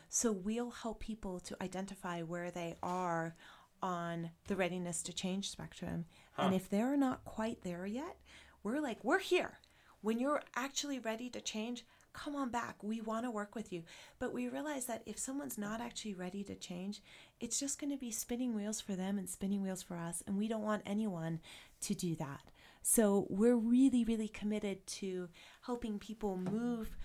[0.10, 3.36] So we'll help people to identify where they are
[3.82, 6.06] on the readiness to change spectrum.
[6.38, 8.18] And if they're not quite there yet,
[8.64, 9.60] we're like, we're here.
[10.02, 12.82] When you're actually ready to change, come on back.
[12.82, 13.84] We want to work with you.
[14.18, 17.02] But we realize that if someone's not actually ready to change,
[17.40, 20.24] it's just going to be spinning wheels for them and spinning wheels for us.
[20.26, 21.40] And we don't want anyone
[21.82, 22.52] to do that.
[22.82, 25.30] So we're really, really committed to
[25.62, 26.98] helping people move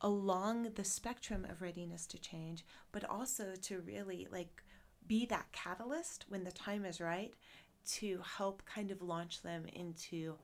[0.00, 4.62] along the spectrum of readiness to change, but also to really like
[5.06, 7.32] be that catalyst when the time is right
[7.86, 10.34] to help kind of launch them into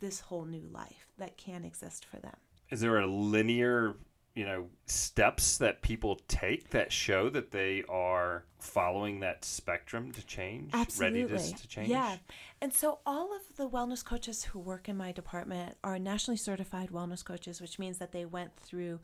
[0.00, 2.36] this whole new life that can exist for them.
[2.70, 3.96] Is there a linear,
[4.34, 10.24] you know, steps that people take that show that they are following that spectrum to
[10.24, 11.22] change, Absolutely.
[11.22, 11.88] readiness to change?
[11.88, 12.16] Yeah.
[12.60, 16.90] And so all of the wellness coaches who work in my department are nationally certified
[16.90, 19.00] wellness coaches, which means that they went through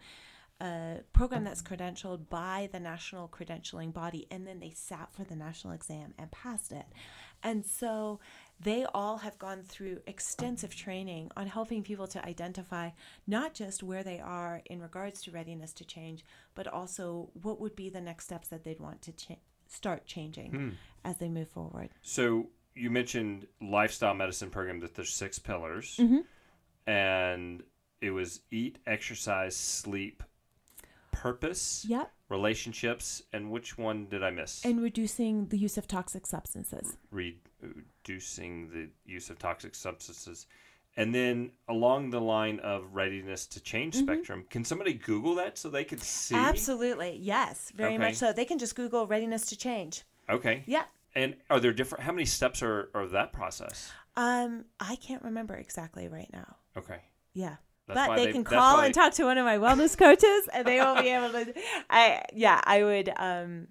[0.61, 5.37] a program that's credentialed by the national credentialing body and then they sat for the
[5.37, 6.87] national exam and passed it.
[7.43, 8.21] And so
[8.61, 12.91] they all have gone through extensive training on helping people to identify
[13.27, 17.77] not just where they are in regards to readiness to change, but also what would
[17.77, 19.35] be the next steps that they'd want to cha-
[19.69, 21.91] start changing as they move forward.
[22.03, 26.21] So you mentioned lifestyle medicine program that there's six pillars, Mm-hmm.
[26.91, 27.63] and
[28.01, 30.23] it was eat, exercise, sleep,
[31.23, 32.13] purpose, Yep.
[32.29, 34.65] relationships, and which one did I miss?
[34.65, 36.97] And reducing the use of toxic substances.
[37.11, 40.47] reducing the use of toxic substances.
[40.99, 44.05] And then along the line of readiness to change Mm-hmm.
[44.07, 46.35] spectrum, can somebody Google that so they could see?
[46.35, 47.17] Absolutely.
[47.21, 47.71] Yes.
[47.75, 47.99] Very Okay.
[47.99, 48.33] much so.
[48.33, 50.05] They can just Google readiness to change.
[50.29, 50.63] Okay.
[50.67, 50.85] Yeah.
[51.15, 52.05] And are there different?
[52.05, 53.91] How many steps are are that process?
[54.17, 56.57] Um, I can't remember exactly right now.
[56.77, 57.01] Okay.
[57.35, 57.57] Yeah.
[57.87, 60.49] That's but why they, they- can call and talk to one of my wellness coaches
[60.53, 61.55] and they will be able to
[61.89, 63.69] I yeah, I would um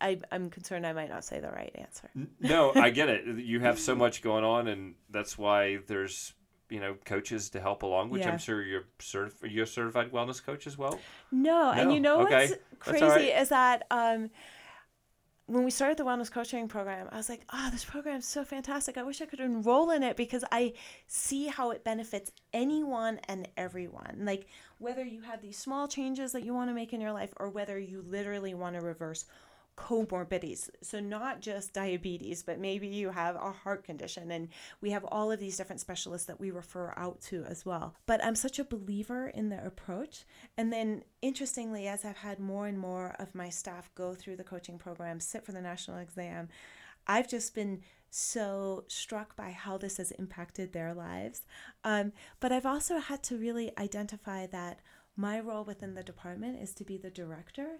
[0.00, 2.10] I, I'm concerned I might not say the right answer.
[2.40, 3.24] No, I get it.
[3.44, 6.34] You have so much going on, and that's why there's
[6.68, 8.10] you know coaches to help along.
[8.10, 8.32] Which Yeah.
[8.32, 10.98] I'm sure you're certif- you're certified wellness coach as well.
[11.30, 12.48] No, and you know okay.
[12.48, 13.40] what's crazy right.
[13.40, 14.30] is that um,
[15.46, 18.44] when we started the wellness coaching program, I was like, "Oh, this program is so
[18.44, 18.96] fantastic!
[18.96, 20.72] I wish I could enroll in it because I
[21.06, 24.22] see how it benefits anyone and everyone.
[24.24, 24.46] Like
[24.78, 27.50] whether you have these small changes that you want to make in your life, or
[27.50, 29.26] whether you literally want to reverse."
[29.76, 30.70] Comorbidities.
[30.82, 34.48] So not just diabetes but maybe you have a heart condition and
[34.80, 37.94] we have all of these different specialists that we refer out to as well.
[38.06, 40.24] But i'm such a believer in the approach.
[40.56, 44.44] And then interestingly as i've had more and more of my staff go through the
[44.44, 46.48] coaching program sit for the national exam
[47.06, 51.42] i've just been so struck by how this has impacted their lives.
[51.82, 54.78] Um, but i've also had to really identify that
[55.16, 57.78] my role within the department is to be the director.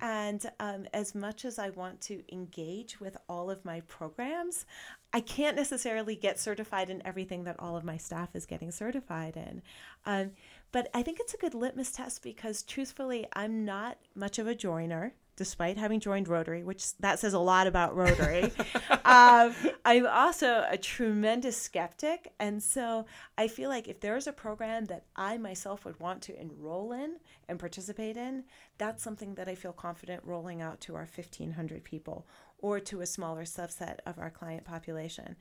[0.00, 4.66] And um, as much as I want to engage with all of my programs,
[5.12, 9.36] I can't necessarily get certified in everything that all of my staff is getting certified
[9.36, 9.62] in.
[10.04, 10.30] Um,
[10.70, 14.54] but I think it's a good litmus test because truthfully, I'm not much of a
[14.54, 15.14] joiner.
[15.36, 18.44] Despite having joined Rotary, which that says a lot about Rotary,
[19.04, 22.32] um, I'm also a tremendous skeptic.
[22.40, 23.04] And so
[23.36, 27.16] I feel like if there's a program that I myself would want to enroll in
[27.48, 28.44] and participate in,
[28.78, 32.26] that's something that I feel confident rolling out to our 1,500 people
[32.58, 35.36] or to a smaller subset of our client population.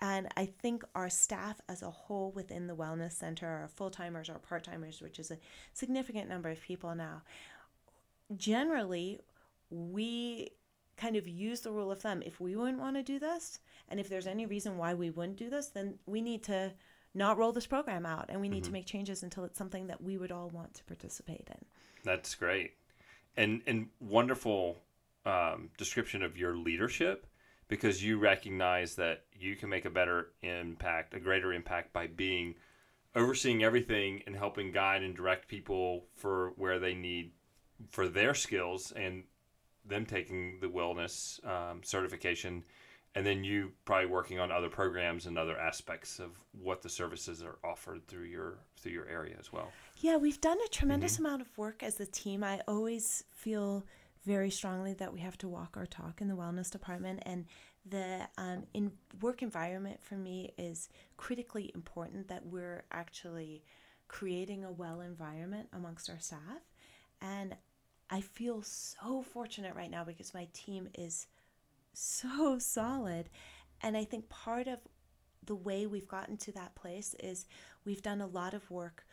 [0.00, 4.28] And I think our staff as a whole within the Wellness Center, our full timers,
[4.28, 5.38] our part timers, which is a
[5.72, 7.22] significant number of people now,
[8.36, 9.20] generally
[9.70, 10.50] we
[10.96, 13.58] kind of use the rule of thumb if we wouldn't want to do this
[13.88, 16.72] and if there's any reason why we wouldn't do this then we need to
[17.14, 20.02] not roll this program out and we need to make changes until it's something that
[20.02, 21.64] we would all want to participate in.
[22.02, 22.72] That's great,
[23.36, 24.76] and and wonderful
[25.24, 27.26] um, description of your leadership
[27.68, 32.56] because you recognize that you can make a better impact, a greater impact by being
[33.14, 37.30] overseeing everything and helping guide and direct people for where they need
[37.90, 39.22] for their skills and
[39.84, 42.64] them taking the wellness um, certification
[43.14, 47.42] and then you probably working on other programs and other aspects of what the services
[47.42, 49.70] are offered through your through your area as well.
[49.98, 52.42] Yeah, we've done a tremendous amount of work as a team.
[52.42, 53.84] I always feel
[54.24, 57.46] very strongly that we have to walk our talk in the wellness department, and
[57.88, 62.28] the um, in work environment for me is critically important.
[62.28, 63.62] That we're actually
[64.08, 66.62] creating a well environment amongst our staff,
[67.22, 67.54] and
[68.10, 71.26] I feel so fortunate right now because my team is
[71.92, 73.30] so solid.
[73.82, 74.80] And I think part of
[75.46, 77.46] the way we've gotten to that place is
[77.84, 79.04] we've done a lot of work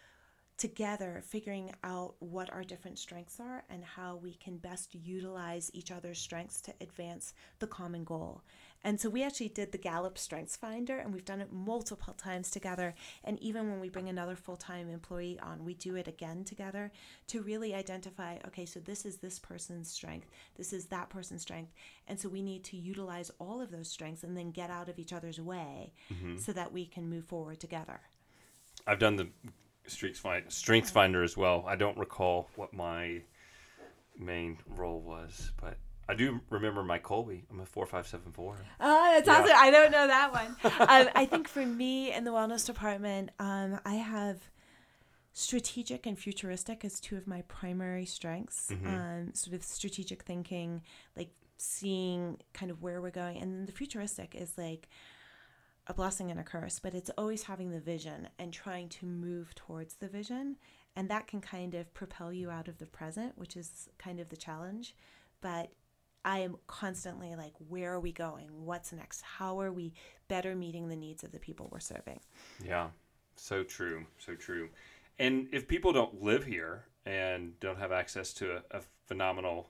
[0.58, 5.92] together figuring out what our different strengths are and how we can best utilize each
[5.92, 8.44] other's strengths to advance the common goal.
[8.84, 12.50] And so we actually did the Gallup Strengths Finder and we've done it multiple times
[12.50, 12.96] together.
[13.24, 16.92] And even when we bring another full time employee on, we do it again together
[17.28, 21.72] to really identify okay, so this is this person's strength, this is that person's strength.
[22.08, 25.00] And so we need to utilize all of those strengths and then get out of
[25.00, 26.38] each other's way mm-hmm.
[26.38, 28.00] so that we can move forward together.
[28.88, 29.28] I've done the
[29.88, 31.64] Strengths Finder, Strengths Finder as well.
[31.68, 33.22] I don't recall what my
[34.18, 35.78] main role was, but
[36.10, 37.43] I do remember my Kolbe.
[37.49, 38.58] I'm a four five seven four.
[38.80, 39.41] Oh, that's yeah.
[39.41, 39.56] awesome!
[39.56, 40.56] I don't know that one.
[40.64, 44.39] um, I think for me in the wellness department, um, I have
[45.34, 48.70] strategic and futuristic as two of my primary strengths.
[48.72, 48.88] Mm-hmm.
[48.88, 50.82] Um, sort of strategic thinking,
[51.16, 54.89] like seeing kind of where we're going, and the futuristic is like
[55.88, 59.54] a blessing and a curse, but it's always having the vision and trying to move
[59.56, 60.58] towards the vision.
[60.95, 64.30] And that can kind of propel you out of the present, which is kind of
[64.30, 64.95] the challenge.
[65.41, 65.72] But
[66.24, 68.50] I am constantly like, where are we going?
[68.66, 69.22] What's next?
[69.22, 69.94] How are we
[70.28, 72.20] better meeting the needs of the people we're serving?
[72.64, 72.90] Yeah,
[73.36, 74.06] so true.
[74.20, 74.70] So true.
[75.20, 79.70] And if people don't live here and don't have access to a, a phenomenal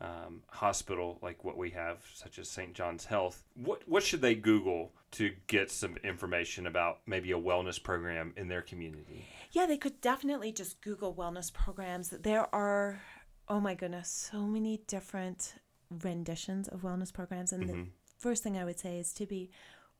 [0.00, 2.72] um, hospital like what we have, such as St.
[2.74, 7.82] John's Health, what what should they Google to get some information about maybe a wellness
[7.82, 9.26] program in their community?
[9.52, 12.10] Yeah, they could definitely just Google wellness programs.
[12.10, 13.00] There are,
[13.48, 15.54] oh my goodness, so many different
[16.02, 17.82] renditions of wellness programs, and mm-hmm.
[17.82, 19.50] the first thing I would say is to be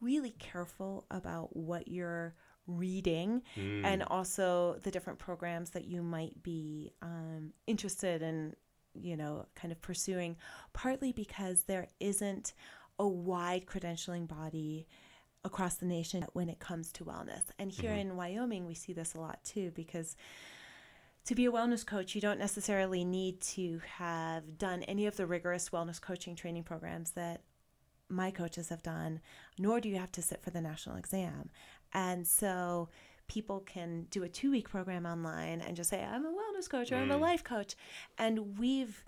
[0.01, 2.35] really careful about what you're
[2.67, 3.85] reading mm.
[3.85, 8.55] and also the different programs that you might be um, interested in
[8.95, 10.37] you know, kind of pursuing,
[10.73, 12.53] partly because there isn't
[12.99, 14.87] a wide credentialing body
[15.45, 17.43] across the nation when it comes to wellness.
[17.59, 18.11] And here mm-hmm.
[18.11, 20.17] in Wyoming, we see this a lot too, because
[21.29, 25.27] to be a wellness coach, you don't necessarily need to have done any of the
[25.27, 27.43] rigorous wellness coaching training programs that
[28.09, 29.21] my coaches have done,
[29.59, 31.51] nor do you have to sit for the national exam.
[31.93, 32.89] And so
[33.27, 36.91] people can do a two week program online and just say, I'm a wellness coach
[36.93, 37.03] or mm.
[37.03, 37.21] I'm a mm.
[37.21, 37.77] life coach.
[38.17, 39.05] And we've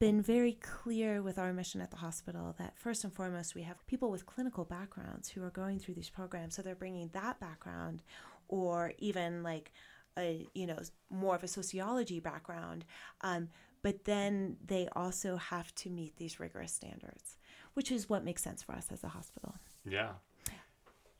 [0.00, 3.86] been very clear with our mission at the hospital that first and foremost, we have
[3.86, 6.56] people with clinical backgrounds who are going through these programs.
[6.56, 8.02] So they're bringing that background
[8.48, 9.70] or even like
[10.18, 10.78] a, you know,
[11.10, 12.84] more of a sociology background.
[13.20, 13.48] Um,
[13.82, 17.38] but then they also have to meet these rigorous standards,
[17.74, 19.54] which is what makes sense for us as a hospital.
[19.88, 20.12] Yeah.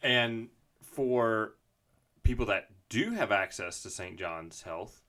[0.03, 0.49] And
[0.83, 1.55] for
[2.23, 4.19] people that do have access to St.
[4.19, 5.03] John's Health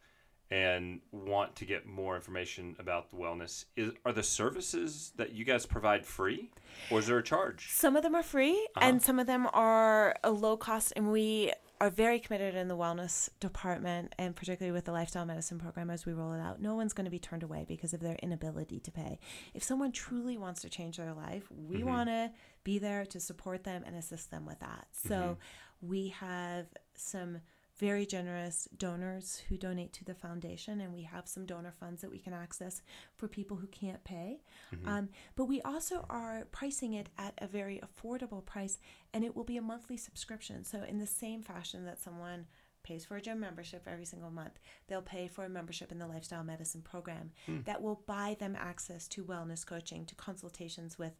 [0.50, 5.44] and want to get more information about the wellness, is are the services that you
[5.44, 6.52] guys provide free,
[6.90, 7.70] or is there a charge?
[7.72, 8.86] Some of them are free, uh-huh.
[8.88, 12.76] and some of them are a low cost, and we are very committed in the
[12.76, 16.60] wellness department and particularly with the lifestyle medicine program as we roll it out.
[16.60, 19.20] No one's going to be turned away because of their inability to pay.
[19.54, 21.88] If someone truly wants to change their life we mm-hmm.
[21.88, 22.32] want to
[22.64, 24.88] be there to support them and assist them with that.
[24.92, 25.88] So mm-hmm.
[25.88, 26.66] we have
[26.96, 27.40] some
[27.78, 32.10] very generous donors who donate to the foundation, and we have some donor funds that
[32.10, 32.82] we can access
[33.16, 34.42] for people who can't pay.
[34.74, 34.88] Mm-hmm.
[34.88, 38.80] Um, but we also are pricing it at a very affordable price,
[39.14, 40.64] and it will be a monthly subscription.
[40.64, 42.48] So, in the same fashion that someone
[42.84, 46.08] pays for a gym membership every single month, they'll pay for a membership in the
[46.08, 47.64] lifestyle medicine program mm.
[47.66, 51.20] that will buy them access to wellness coaching, to consultations with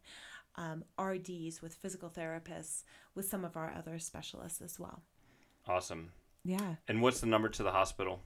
[0.56, 2.82] um, RDs, with physical therapists,
[3.14, 5.02] with some of our other specialists as well.
[5.68, 6.10] Awesome.
[6.44, 6.76] Yeah.
[6.86, 8.20] And what's the number to the hospital?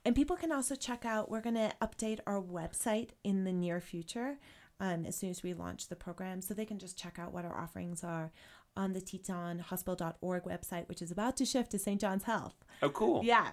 [0.04, 3.80] And people can also check out we're going to update our website in the near
[3.80, 4.38] future.
[4.80, 7.44] Um, as soon as we launch the program, so they can just check out what
[7.44, 8.32] our offerings are
[8.76, 12.00] on the tetonhospital.org website, which is about to shift to St.
[12.00, 12.56] John's Health.
[12.82, 13.22] Oh, cool.
[13.22, 13.50] Yeah.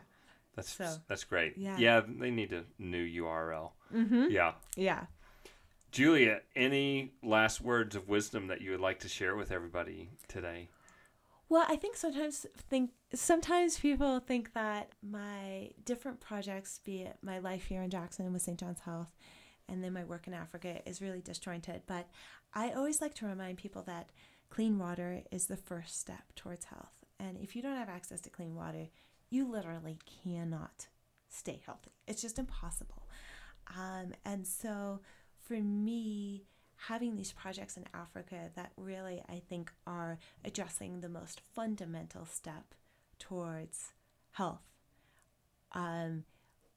[0.59, 1.57] That's so, that's great.
[1.57, 1.77] Yeah.
[1.77, 3.71] yeah, they need a new URL.
[3.93, 4.27] Mm-hmm.
[4.29, 4.53] Yeah.
[4.75, 5.05] Yeah.
[5.91, 10.69] Julia, any last words of wisdom that you would like to share with everybody today?
[11.49, 17.39] Well, I think sometimes think sometimes people think that my different projects, be it my
[17.39, 18.59] life here in Jackson with St.
[18.59, 19.15] John's Health,
[19.67, 21.81] and then my work in Africa, is really disjointed.
[21.87, 22.07] But
[22.53, 24.11] I always like to remind people that
[24.51, 26.93] clean water is the first step towards health.
[27.19, 28.87] And if you don't have access to clean water,
[29.29, 30.87] you literally cannot
[31.29, 31.91] stay healthy.
[32.07, 33.07] It's just impossible.
[33.77, 34.99] Um, and so
[35.39, 36.45] for me,
[36.87, 42.73] having these projects in Africa that really I think are addressing the most fundamental step
[43.19, 43.91] towards
[44.31, 44.63] health
[45.73, 46.23] um,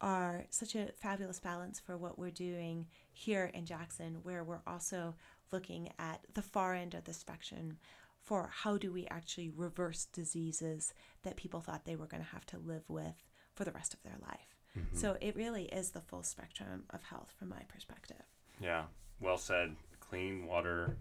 [0.00, 5.14] are such a fabulous balance for what we're doing here in Jackson, where we're also
[5.52, 7.78] looking at the far end of the spectrum
[8.22, 12.46] for how do we actually reverse diseases that people thought they were going to have
[12.46, 13.22] to live with
[13.54, 14.56] for the rest of their life.
[14.78, 14.96] Mm-hmm.
[14.96, 18.22] So it really is the full spectrum of health from my perspective.
[18.60, 18.84] Yeah,
[19.20, 19.76] well said.
[20.00, 20.96] Clean water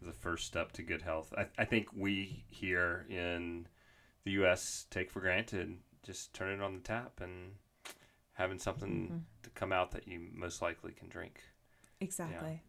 [0.00, 1.32] is the first step to good health.
[1.36, 3.66] I, I think we here in
[4.24, 4.86] the U.S.
[4.90, 7.52] take for granted just turning it on the tap and
[8.32, 9.16] having something mm-hmm.
[9.42, 11.40] to come out that you most likely can drink.
[12.00, 12.62] Exactly.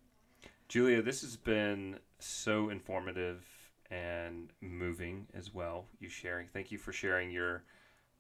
[0.44, 0.50] Yeah.
[0.68, 3.46] Julia, this has been so informative
[3.92, 5.86] and moving as well.
[6.00, 6.48] You sharing.
[6.48, 7.64] Thank you for sharing your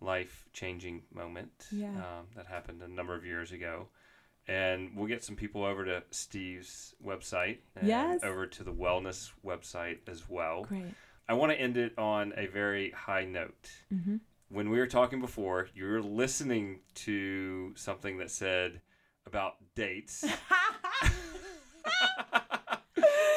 [0.01, 1.89] life changing moment yeah.
[1.89, 3.87] um, that happened a number of years ago.
[4.47, 8.19] And we'll get some people over to Steve's website and yes.
[8.23, 10.63] over to the wellness website as well.
[10.63, 10.93] Great.
[11.29, 13.69] I want to end it on a very high note.
[13.93, 14.17] Mm-hmm.
[14.49, 18.81] When we were talking before, you were listening to something that said
[19.25, 20.25] about dates.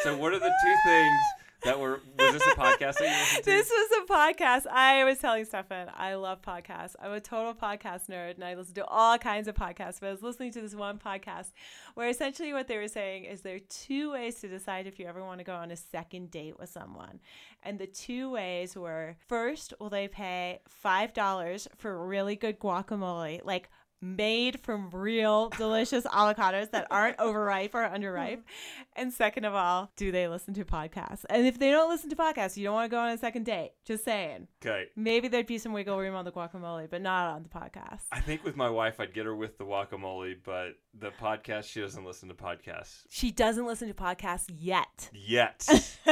[0.02, 1.20] so, what are the two things
[1.64, 2.98] that were was this a podcast?
[3.44, 4.66] This was a podcast.
[4.66, 6.94] I was telling Stephan, I love podcasts.
[7.00, 10.00] I'm a total podcast nerd and I listen to all kinds of podcasts.
[10.00, 11.52] But I was listening to this one podcast
[11.94, 15.06] where essentially what they were saying is there are two ways to decide if you
[15.06, 17.20] ever want to go on a second date with someone.
[17.62, 23.40] And the two ways were first, will they pay five dollars for really good guacamole?
[23.44, 23.70] Like
[24.04, 28.38] made from real delicious avocados that aren't overripe or underripe?
[28.38, 28.92] Mm-hmm.
[28.96, 31.24] And second of all, do they listen to podcasts?
[31.30, 33.44] And if they don't listen to podcasts, you don't want to go on a second
[33.44, 33.72] date.
[33.84, 34.48] Just saying.
[34.64, 34.86] Okay.
[34.96, 38.02] Maybe there'd be some wiggle room on the guacamole, but not on the podcast.
[38.12, 41.80] I think with my wife, I'd get her with the guacamole, but the podcast, she
[41.80, 43.02] doesn't listen to podcasts.
[43.08, 45.10] She doesn't listen to podcasts yet.
[45.12, 45.66] Yet.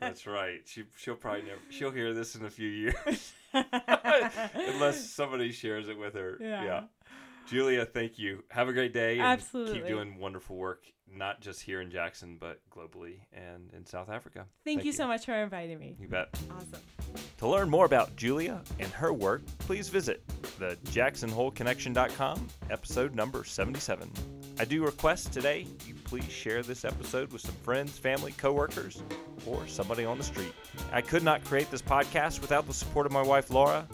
[0.00, 0.60] That's right.
[0.64, 1.60] She she'll probably never.
[1.70, 6.38] She'll hear this in a few years, unless somebody shares it with her.
[6.40, 6.64] Yeah.
[6.64, 6.80] yeah.
[7.46, 8.42] Julia, thank you.
[8.50, 9.18] Have a great day.
[9.18, 9.74] Absolutely.
[9.74, 14.46] Keep doing wonderful work, not just here in Jackson, but globally and in South Africa.
[14.64, 15.96] Thank, thank you, you so much for inviting me.
[16.00, 16.28] You bet.
[16.50, 16.80] Awesome.
[17.38, 20.22] To learn more about Julia and her work, please visit
[20.58, 24.10] the jacksonholeconnection.com, episode number 77.
[24.58, 29.02] I do request today you please share this episode with some friends, family, coworkers,
[29.46, 30.52] or somebody on the street.
[30.92, 33.86] I could not create this podcast without the support of my wife Laura,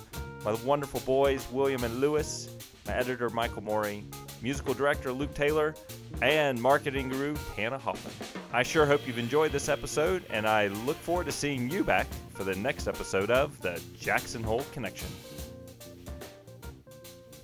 [0.44, 2.48] my wonderful boys William and Lewis,
[2.88, 4.04] editor Michael Moeri,
[4.42, 5.74] musical director Luke Taylor,
[6.20, 8.14] and marketing guru Tana Hoffman.
[8.52, 12.06] I sure hope you've enjoyed this episode, and I look forward to seeing you back
[12.30, 15.08] for the next episode of the Jackson Hole Connection.